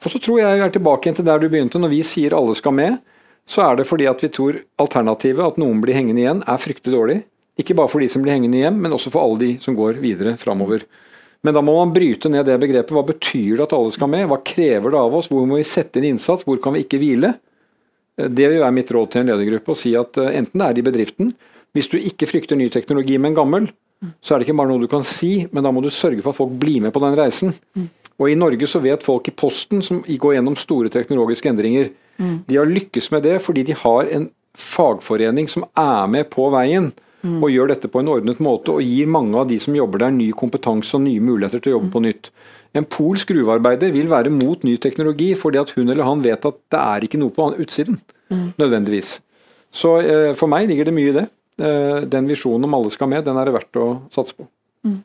[0.00, 1.80] For så tror jeg jeg er tilbake igjen til der du begynte.
[1.80, 2.96] Når vi sier alle skal med,
[3.48, 6.96] så er det fordi at vi tror alternativet, at noen blir hengende igjen, er fryktelig
[6.96, 7.18] dårlig.
[7.60, 10.00] Ikke bare for de som blir hengende igjen, men også for alle de som går
[10.00, 10.86] videre framover.
[11.44, 12.92] Men da må man bryte ned det begrepet.
[12.96, 14.26] Hva betyr det at alle skal med?
[14.28, 15.28] Hva krever det av oss?
[15.32, 16.44] Hvor må vi sette inn innsats?
[16.48, 17.34] Hvor kan vi ikke hvile?
[18.20, 19.72] Det vil være mitt råd til en ledergruppe.
[19.72, 21.30] Å si at eh, enten det er i bedriften
[21.76, 23.70] Hvis du ikke frykter ny teknologi, men gammel,
[24.20, 26.32] så er det ikke bare noe du kan si, men da må du sørge for
[26.32, 27.52] at folk blir med på den reisen.
[28.20, 31.90] Og I Norge så vet folk i Posten, som går gjennom store teknologiske endringer,
[32.20, 34.26] de har lykkes med det fordi de har en
[34.60, 36.90] fagforening som er med på veien.
[37.20, 40.12] Og gjør dette på en ordnet måte og gir mange av de som jobber der
[40.14, 42.30] ny kompetanse og nye muligheter til å jobbe på nytt.
[42.72, 46.56] En polsk gruvearbeider vil være mot ny teknologi fordi at hun eller han vet at
[46.72, 47.98] det er ikke noe på utsiden.
[48.32, 48.46] Mm.
[48.62, 49.18] Nødvendigvis.
[49.68, 51.26] Så eh, for meg ligger det mye i det.
[51.60, 54.46] Eh, den visjonen om alle skal med, den er det verdt å satse på.
[54.86, 55.02] Mm.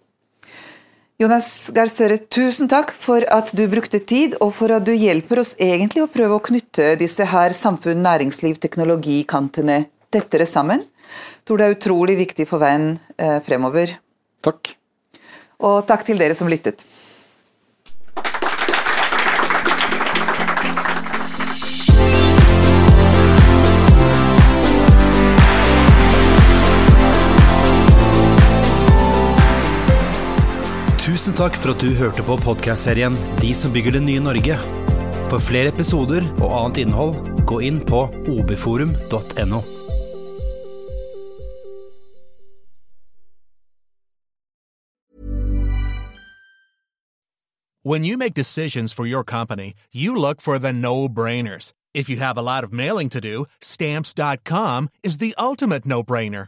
[1.19, 5.41] Jonas Gahr Støre, tusen takk for at du brukte tid, og for at du hjelper
[5.43, 9.85] oss egentlig å prøve å knytte disse her samfunn, næringsliv, teknologikantene
[10.15, 10.83] tettere sammen.
[10.85, 13.97] Jeg tror det er utrolig viktig for veien eh, fremover.
[14.45, 14.75] Takk.
[15.63, 16.83] Og takk til dere som lyttet.
[31.05, 34.55] Tusen takk for at du hørte på podkastserien De som bygger det nye Norge.
[35.29, 39.59] For flere episoder og annet innhold, gå inn på obforum.no.
[47.83, 51.71] When you make decisions for your company, you look for the no-brainers.
[51.93, 56.47] If you have a lot of mailing to do, stamps.com is the ultimate no-brainer.